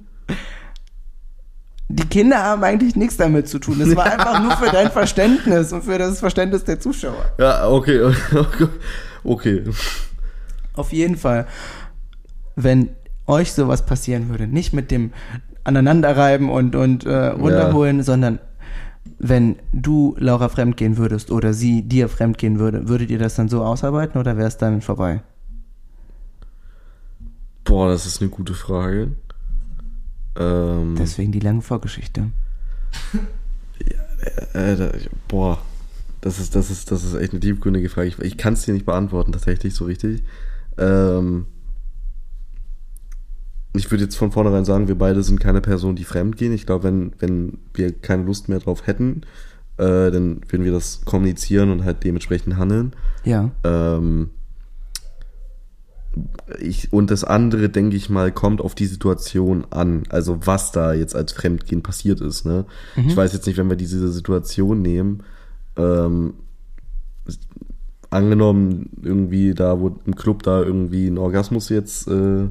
Die 1.89 2.07
Kinder 2.07 2.41
haben 2.43 2.63
eigentlich 2.63 2.95
nichts 2.95 3.17
damit 3.17 3.47
zu 3.47 3.59
tun. 3.59 3.79
Es 3.81 3.95
war 3.95 4.05
einfach 4.11 4.41
nur 4.41 4.51
für 4.57 4.71
dein 4.71 4.91
Verständnis 4.91 5.71
und 5.73 5.83
für 5.83 5.97
das 5.97 6.19
Verständnis 6.19 6.63
der 6.63 6.79
Zuschauer. 6.79 7.25
Ja, 7.37 7.67
okay, 7.67 8.13
okay. 9.23 9.63
Auf 10.75 10.91
jeden 10.91 11.17
Fall, 11.17 11.47
wenn 12.55 12.89
euch 13.27 13.53
sowas 13.53 13.85
passieren 13.85 14.29
würde, 14.29 14.47
nicht 14.47 14.73
mit 14.73 14.91
dem 14.91 15.11
Aneinanderreiben 15.63 16.49
und, 16.49 16.75
und 16.75 17.05
äh, 17.05 17.27
runterholen, 17.27 18.03
sondern 18.03 18.39
wenn 19.19 19.57
du 19.71 20.15
Laura 20.19 20.49
fremdgehen 20.49 20.97
würdest 20.97 21.31
oder 21.31 21.53
sie 21.53 21.83
dir 21.83 22.09
fremdgehen 22.09 22.59
würde, 22.59 22.87
würdet 22.87 23.09
ihr 23.09 23.19
das 23.19 23.35
dann 23.35 23.49
so 23.49 23.63
ausarbeiten 23.63 24.19
oder 24.19 24.37
wäre 24.37 24.47
es 24.47 24.57
dann 24.57 24.81
vorbei? 24.81 25.21
Boah, 27.63 27.89
das 27.89 28.05
ist 28.05 28.21
eine 28.21 28.29
gute 28.29 28.53
Frage. 28.53 29.11
Ähm, 30.35 30.95
Deswegen 30.97 31.31
die 31.31 31.39
lange 31.39 31.61
Vorgeschichte. 31.61 32.31
äh, 34.53 34.75
da, 34.75 34.91
boah, 35.27 35.59
das 36.21 36.39
ist, 36.39 36.55
das 36.55 36.71
ist, 36.71 36.91
das 36.91 37.03
ist 37.03 37.15
echt 37.15 37.33
eine 37.33 37.39
tiefgründige 37.39 37.89
Frage. 37.89 38.07
Ich, 38.07 38.19
ich 38.19 38.37
kann 38.37 38.53
es 38.53 38.63
dir 38.63 38.73
nicht 38.73 38.85
beantworten, 38.85 39.31
tatsächlich, 39.31 39.75
so 39.75 39.85
richtig. 39.85 40.23
Ähm, 40.77 41.45
ich 43.73 43.89
würde 43.89 44.03
jetzt 44.03 44.15
von 44.15 44.31
vornherein 44.31 44.65
sagen, 44.65 44.87
wir 44.87 44.97
beide 44.97 45.23
sind 45.23 45.39
keine 45.39 45.61
Personen, 45.61 45.95
die 45.95 46.03
fremd 46.03 46.37
gehen. 46.37 46.53
Ich 46.53 46.65
glaube, 46.65 46.83
wenn, 46.85 47.13
wenn 47.19 47.57
wir 47.73 47.91
keine 47.91 48.23
Lust 48.23 48.47
mehr 48.47 48.59
drauf 48.59 48.87
hätten, 48.87 49.23
äh, 49.77 50.11
dann 50.11 50.41
würden 50.47 50.63
wir 50.63 50.71
das 50.71 51.01
kommunizieren 51.05 51.71
und 51.71 51.83
halt 51.83 52.03
dementsprechend 52.03 52.57
handeln. 52.57 52.93
Ja. 53.25 53.49
Ähm, 53.63 54.29
ich, 56.59 56.93
und 56.93 57.09
das 57.09 57.23
andere, 57.23 57.69
denke 57.69 57.95
ich 57.95 58.09
mal, 58.09 58.31
kommt 58.31 58.61
auf 58.61 58.75
die 58.75 58.85
Situation 58.85 59.65
an. 59.71 60.03
Also 60.09 60.39
was 60.45 60.71
da 60.71 60.93
jetzt 60.93 61.15
als 61.15 61.31
Fremdgehen 61.31 61.81
passiert 61.81 62.21
ist. 62.21 62.45
Ne? 62.45 62.65
Ich 63.07 63.15
weiß 63.17 63.33
jetzt 63.33 63.47
nicht, 63.47 63.57
wenn 63.57 63.69
wir 63.69 63.77
diese 63.77 64.11
Situation 64.11 64.81
nehmen, 64.81 65.23
ähm, 65.75 66.35
angenommen, 68.11 68.89
irgendwie 69.01 69.53
da, 69.55 69.79
wo 69.79 69.95
im 70.05 70.15
Club 70.15 70.43
da 70.43 70.61
irgendwie 70.61 71.07
ein 71.07 71.17
Orgasmus 71.17 71.69
jetzt 71.69 72.07
äh, 72.07 72.47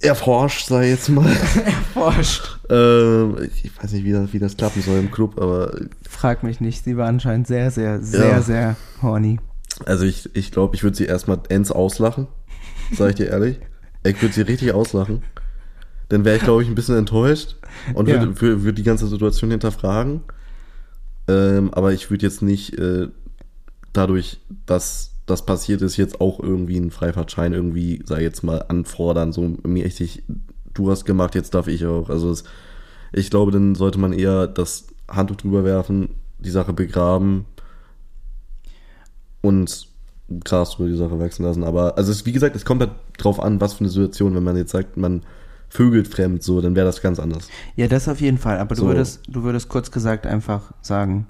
erforscht, 0.00 0.66
sei 0.68 0.90
jetzt 0.90 1.08
mal. 1.08 1.34
Forscht. 1.94 2.58
ähm, 2.68 3.36
ich 3.62 3.70
weiß 3.82 3.92
nicht, 3.92 4.04
wie 4.04 4.12
das, 4.12 4.32
wie 4.34 4.38
das 4.38 4.56
klappen 4.56 4.82
soll 4.82 4.98
im 4.98 5.10
Club, 5.10 5.40
aber 5.40 5.74
Frag 6.08 6.42
mich 6.42 6.60
nicht, 6.60 6.84
sie 6.84 6.96
war 6.96 7.06
anscheinend 7.08 7.46
sehr, 7.46 7.70
sehr, 7.70 8.02
sehr, 8.02 8.28
Ja. 8.28 8.42
sehr 8.42 8.76
horny. 9.00 9.38
Also 9.84 10.04
ich 10.04 10.22
glaube, 10.22 10.38
ich, 10.38 10.50
glaub, 10.52 10.74
ich 10.74 10.82
würde 10.82 10.96
sie 10.96 11.06
erstmal 11.06 11.40
ends 11.48 11.70
auslachen, 11.70 12.26
sage 12.92 13.10
ich 13.10 13.16
dir 13.16 13.26
ehrlich. 13.28 13.58
Ich 14.04 14.20
würde 14.20 14.34
sie 14.34 14.42
richtig 14.42 14.72
auslachen. 14.72 15.22
Dann 16.08 16.24
wäre 16.24 16.36
ich, 16.36 16.42
glaube 16.42 16.62
ich, 16.62 16.68
ein 16.68 16.74
bisschen 16.74 16.96
enttäuscht 16.96 17.56
und 17.94 18.08
Ja. 18.08 18.20
würde 18.20 18.40
würd, 18.40 18.62
würd 18.64 18.78
die 18.78 18.82
ganze 18.82 19.06
Situation 19.06 19.50
hinterfragen. 19.50 20.20
Ähm, 21.26 21.72
aber 21.72 21.92
ich 21.92 22.10
würde 22.10 22.26
jetzt 22.26 22.42
nicht 22.42 22.78
äh, 22.78 23.08
dadurch, 23.92 24.40
dass 24.66 25.12
das 25.26 25.46
passiert 25.46 25.80
ist, 25.80 25.96
jetzt 25.96 26.20
auch 26.20 26.38
irgendwie 26.40 26.76
einen 26.76 26.90
Freifahrtschein 26.90 27.54
irgendwie, 27.54 28.02
sag 28.04 28.18
ich 28.18 28.24
jetzt 28.24 28.42
mal, 28.42 28.62
anfordern. 28.68 29.32
So 29.32 29.56
mir 29.62 29.86
richtig, 29.86 30.22
du 30.74 30.90
hast 30.90 31.06
gemacht, 31.06 31.34
jetzt 31.34 31.54
darf 31.54 31.66
ich 31.66 31.86
auch. 31.86 32.10
Also 32.10 32.30
es, 32.30 32.44
ich 33.12 33.30
glaube, 33.30 33.50
dann 33.50 33.74
sollte 33.74 33.98
man 33.98 34.12
eher 34.12 34.46
das 34.46 34.88
Handtuch 35.08 35.36
drüber 35.36 35.64
werfen, 35.64 36.10
die 36.38 36.50
Sache 36.50 36.74
begraben 36.74 37.46
und 39.44 39.88
Gras 40.42 40.76
über 40.78 40.88
die 40.88 40.96
Sache 40.96 41.18
wachsen 41.18 41.44
lassen. 41.44 41.64
Aber, 41.64 41.98
also 41.98 42.10
es, 42.10 42.24
wie 42.24 42.32
gesagt, 42.32 42.56
es 42.56 42.64
kommt 42.64 42.80
halt 42.80 42.92
drauf 43.18 43.38
an, 43.40 43.60
was 43.60 43.74
für 43.74 43.80
eine 43.80 43.90
Situation, 43.90 44.34
wenn 44.34 44.42
man 44.42 44.56
jetzt 44.56 44.72
sagt, 44.72 44.96
man 44.96 45.22
vögelt 45.68 46.08
fremd, 46.08 46.42
so, 46.42 46.60
dann 46.60 46.74
wäre 46.74 46.86
das 46.86 47.02
ganz 47.02 47.18
anders. 47.18 47.48
Ja, 47.76 47.86
das 47.88 48.08
auf 48.08 48.20
jeden 48.20 48.38
Fall. 48.38 48.58
Aber 48.58 48.74
du 48.74 48.82
So. 48.82 48.86
würdest, 48.88 49.20
du 49.28 49.42
würdest 49.42 49.68
kurz 49.68 49.90
gesagt 49.90 50.26
einfach 50.26 50.72
sagen, 50.80 51.26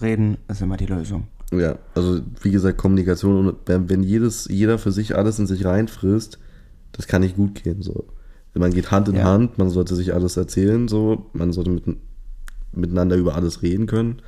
reden 0.00 0.38
ist 0.48 0.62
immer 0.62 0.76
die 0.76 0.86
Lösung. 0.86 1.26
Ja, 1.52 1.76
also 1.94 2.20
wie 2.42 2.50
gesagt, 2.50 2.78
Kommunikation 2.78 3.46
und 3.48 3.56
wenn, 3.66 3.88
wenn 3.88 4.02
jedes, 4.02 4.48
jeder 4.50 4.78
für 4.78 4.92
sich 4.92 5.16
alles 5.16 5.38
in 5.38 5.46
sich 5.46 5.64
reinfrisst, 5.64 6.38
das 6.92 7.06
kann 7.06 7.22
nicht 7.22 7.36
gut 7.36 7.62
gehen. 7.62 7.82
So. 7.82 8.06
Man 8.54 8.72
geht 8.72 8.90
Hand 8.90 9.08
in 9.08 9.16
Ja. 9.16 9.24
Hand, 9.24 9.58
man 9.58 9.70
sollte 9.70 9.94
sich 9.94 10.14
alles 10.14 10.36
erzählen, 10.36 10.88
so, 10.88 11.26
man 11.32 11.52
sollte 11.52 11.70
mit, 11.70 11.84
miteinander 12.72 13.16
über 13.16 13.34
alles 13.34 13.62
reden 13.62 13.86
können. 13.86 14.22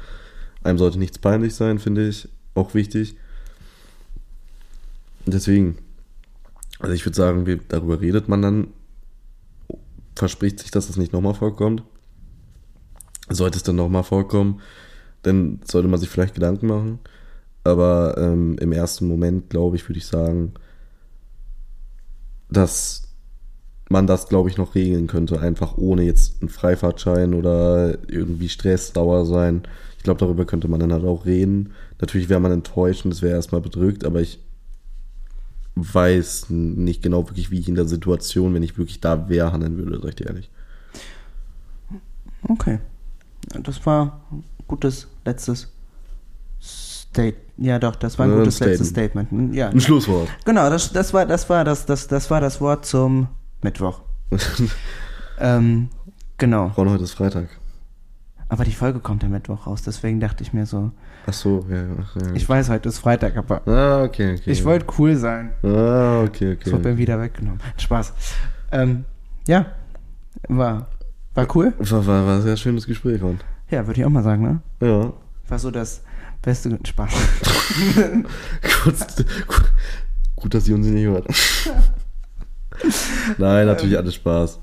Einem 0.63 0.79
sollte 0.79 0.99
nichts 0.99 1.19
peinlich 1.19 1.55
sein, 1.55 1.79
finde 1.79 2.09
ich. 2.09 2.29
Auch 2.55 2.75
wichtig. 2.75 3.17
Deswegen, 5.31 5.79
also 6.81 6.95
ich 6.95 7.05
würde 7.05 7.17
sagen, 7.17 7.47
wir, 7.47 7.59
darüber 7.69 8.01
redet 8.01 8.29
man 8.29 8.43
dann, 8.43 8.69
verspricht 10.15 10.59
sich, 10.61 10.71
dass 10.71 10.87
das 10.87 10.97
nicht 10.97 11.13
nochmal 11.13 11.35
vorkommt. 11.35 11.83
Sollte 13.29 13.59
es 13.59 13.63
dann 13.63 13.77
nochmal 13.77 14.05
vorkommen, 14.05 14.61
dann 15.23 15.61
sollte 15.65 15.89
man 15.89 16.01
sich 16.01 16.09
vielleicht 16.09 16.35
Gedanken 16.35 16.67
machen. 16.67 16.99
Aber 17.65 18.17
ähm, 18.17 18.57
im 18.59 18.73
ersten 18.73 19.07
Moment, 19.07 19.51
glaube 19.51 19.77
ich, 19.77 19.89
würde 19.89 19.99
ich 19.99 20.07
sagen, 20.07 20.55
dass 22.51 23.09
man 23.91 24.07
das, 24.07 24.29
glaube 24.29 24.49
ich, 24.49 24.57
noch 24.57 24.75
regeln 24.75 25.07
könnte, 25.07 25.41
einfach 25.41 25.77
ohne 25.77 26.03
jetzt 26.03 26.41
einen 26.41 26.49
Freifahrtschein 26.49 27.35
oder 27.35 27.99
irgendwie 28.09 28.49
Stress, 28.49 28.93
Dauer 28.93 29.25
sein. 29.27 29.63
Ich 29.97 30.05
glaube, 30.05 30.21
darüber 30.21 30.45
könnte 30.45 30.69
man 30.69 30.81
dann 30.81 30.93
halt 30.93 31.05
auch 31.05 31.27
reden. 31.27 31.73
Natürlich 32.01 32.29
wäre 32.29 32.41
man 32.41 32.53
enttäuscht 32.53 33.05
und 33.05 33.13
es 33.13 33.23
wäre 33.23 33.35
erstmal 33.35 33.61
bedrückt, 33.61 34.05
aber 34.05 34.21
ich 34.21 34.41
weiß 35.81 36.47
nicht 36.51 37.03
genau 37.03 37.27
wirklich, 37.29 37.51
wie 37.51 37.59
ich 37.59 37.69
in 37.69 37.75
der 37.75 37.87
Situation, 37.87 38.55
wenn 38.55 38.63
ich 38.63 38.79
wirklich 38.79 39.01
da 39.01 39.29
wäre, 39.29 39.53
handeln 39.53 39.77
würde, 39.77 39.99
sag 40.01 40.11
ich 40.11 40.15
dir 40.17 40.27
ehrlich. 40.27 40.51
Okay. 42.43 42.79
Das 43.63 43.85
war 43.87 44.21
ein 44.31 44.45
gutes 44.67 45.09
letztes 45.25 45.69
State. 46.61 47.37
Ja, 47.57 47.79
doch, 47.79 47.97
das 47.97 48.19
war 48.19 48.27
ein 48.27 48.37
gutes 48.37 48.57
Statement. 48.57 48.79
letztes 48.79 48.89
Statement. 48.91 49.31
Hm, 49.31 49.53
Ja. 49.55 49.69
Ein 49.71 49.81
Schlusswort. 49.81 50.29
Genau, 50.45 50.71
das, 50.71 50.93
das 50.93 51.13
war, 51.13 51.27
das 51.27 51.49
war 51.49 51.65
das, 51.65 51.87
das, 51.87 52.07
das 52.09 52.31
war 52.31 52.41
das 52.41 52.61
Wort 52.61 52.87
zum 52.87 53.29
Mittwoch. 53.63 54.01
ähm, 55.41 55.89
genau. 56.37 56.69
Ron, 56.77 56.91
heute 56.91 57.05
ist 57.05 57.13
Freitag. 57.15 57.49
Aber 58.51 58.65
die 58.65 58.73
Folge 58.73 59.01
kommt 59.01 59.23
am 59.25 59.31
Mittwoch 59.31 59.67
raus, 59.67 59.83
deswegen 59.83 60.21
dachte 60.21 60.43
ich 60.43 60.55
mir 60.55 60.65
so, 60.65 60.91
Ach 61.27 61.33
so, 61.35 61.67
ja. 61.69 61.85
Ach, 62.01 62.17
ja. 62.17 62.33
ich 62.33 62.49
weiß, 62.49 62.71
heute 62.71 62.89
ist 62.89 62.99
Freitag, 62.99 63.37
aber 63.37 63.67
ah, 63.69 64.03
okay, 64.03 64.37
okay. 64.39 64.51
ich 64.51 64.65
wollte 64.65 64.87
cool 64.99 65.17
sein. 65.17 65.53
Ah, 65.63 66.23
okay, 66.23 66.57
Das 66.57 66.73
wurde 66.73 66.81
okay. 66.81 66.93
mir 66.93 66.99
wieder 66.99 67.21
weggenommen. 67.21 67.61
Spaß. 67.77 68.15
Ähm, 68.73 69.05
ja, 69.47 69.67
war, 70.49 70.89
war 71.35 71.57
cool. 71.57 71.75
War, 71.79 72.07
war, 72.07 72.27
war 72.27 72.37
ein 72.37 72.43
sehr 72.43 72.57
schönes 72.57 72.87
Gespräch, 72.87 73.21
Ron. 73.23 73.39
Ja, 73.71 73.87
würde 73.87 74.01
ich 74.01 74.07
auch 74.07 74.11
mal 74.11 74.23
sagen, 74.23 74.43
ne? 74.43 74.61
Ja. 74.81 75.13
War 75.49 75.59
so 75.59 75.71
das 75.71 76.03
beste 76.41 76.79
Spaß. 76.83 77.13
Kurz, 78.83 79.17
gut, 79.47 79.73
gut, 80.37 80.55
dass 80.55 80.65
sie 80.65 80.73
uns 80.73 80.87
nicht 80.87 81.05
hört. 81.05 81.27
Nein, 83.37 83.67
natürlich 83.67 83.99
alles 83.99 84.15
Spaß. 84.15 84.61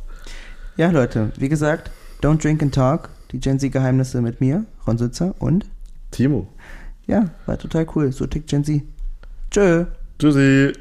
Ja, 0.77 0.89
Leute, 0.89 1.31
wie 1.37 1.49
gesagt, 1.49 1.91
Don't 2.21 2.41
Drink 2.41 2.63
and 2.63 2.73
Talk, 2.73 3.09
die 3.35 3.41
Gen 3.41 3.59
Z 3.59 3.69
Geheimnisse 3.71 4.21
mit 4.21 4.39
mir, 4.39 4.65
Ron 4.87 4.97
Sitzer 4.97 5.35
und 5.39 5.65
Timo. 6.11 6.47
ja, 7.05 7.31
war 7.45 7.57
total 7.57 7.85
cool. 7.95 8.11
So 8.13 8.25
tickt 8.25 8.49
Gen 8.49 8.63
Z. 8.63 8.81
Tschö. 9.51 9.85
Tschüssi. 10.17 10.71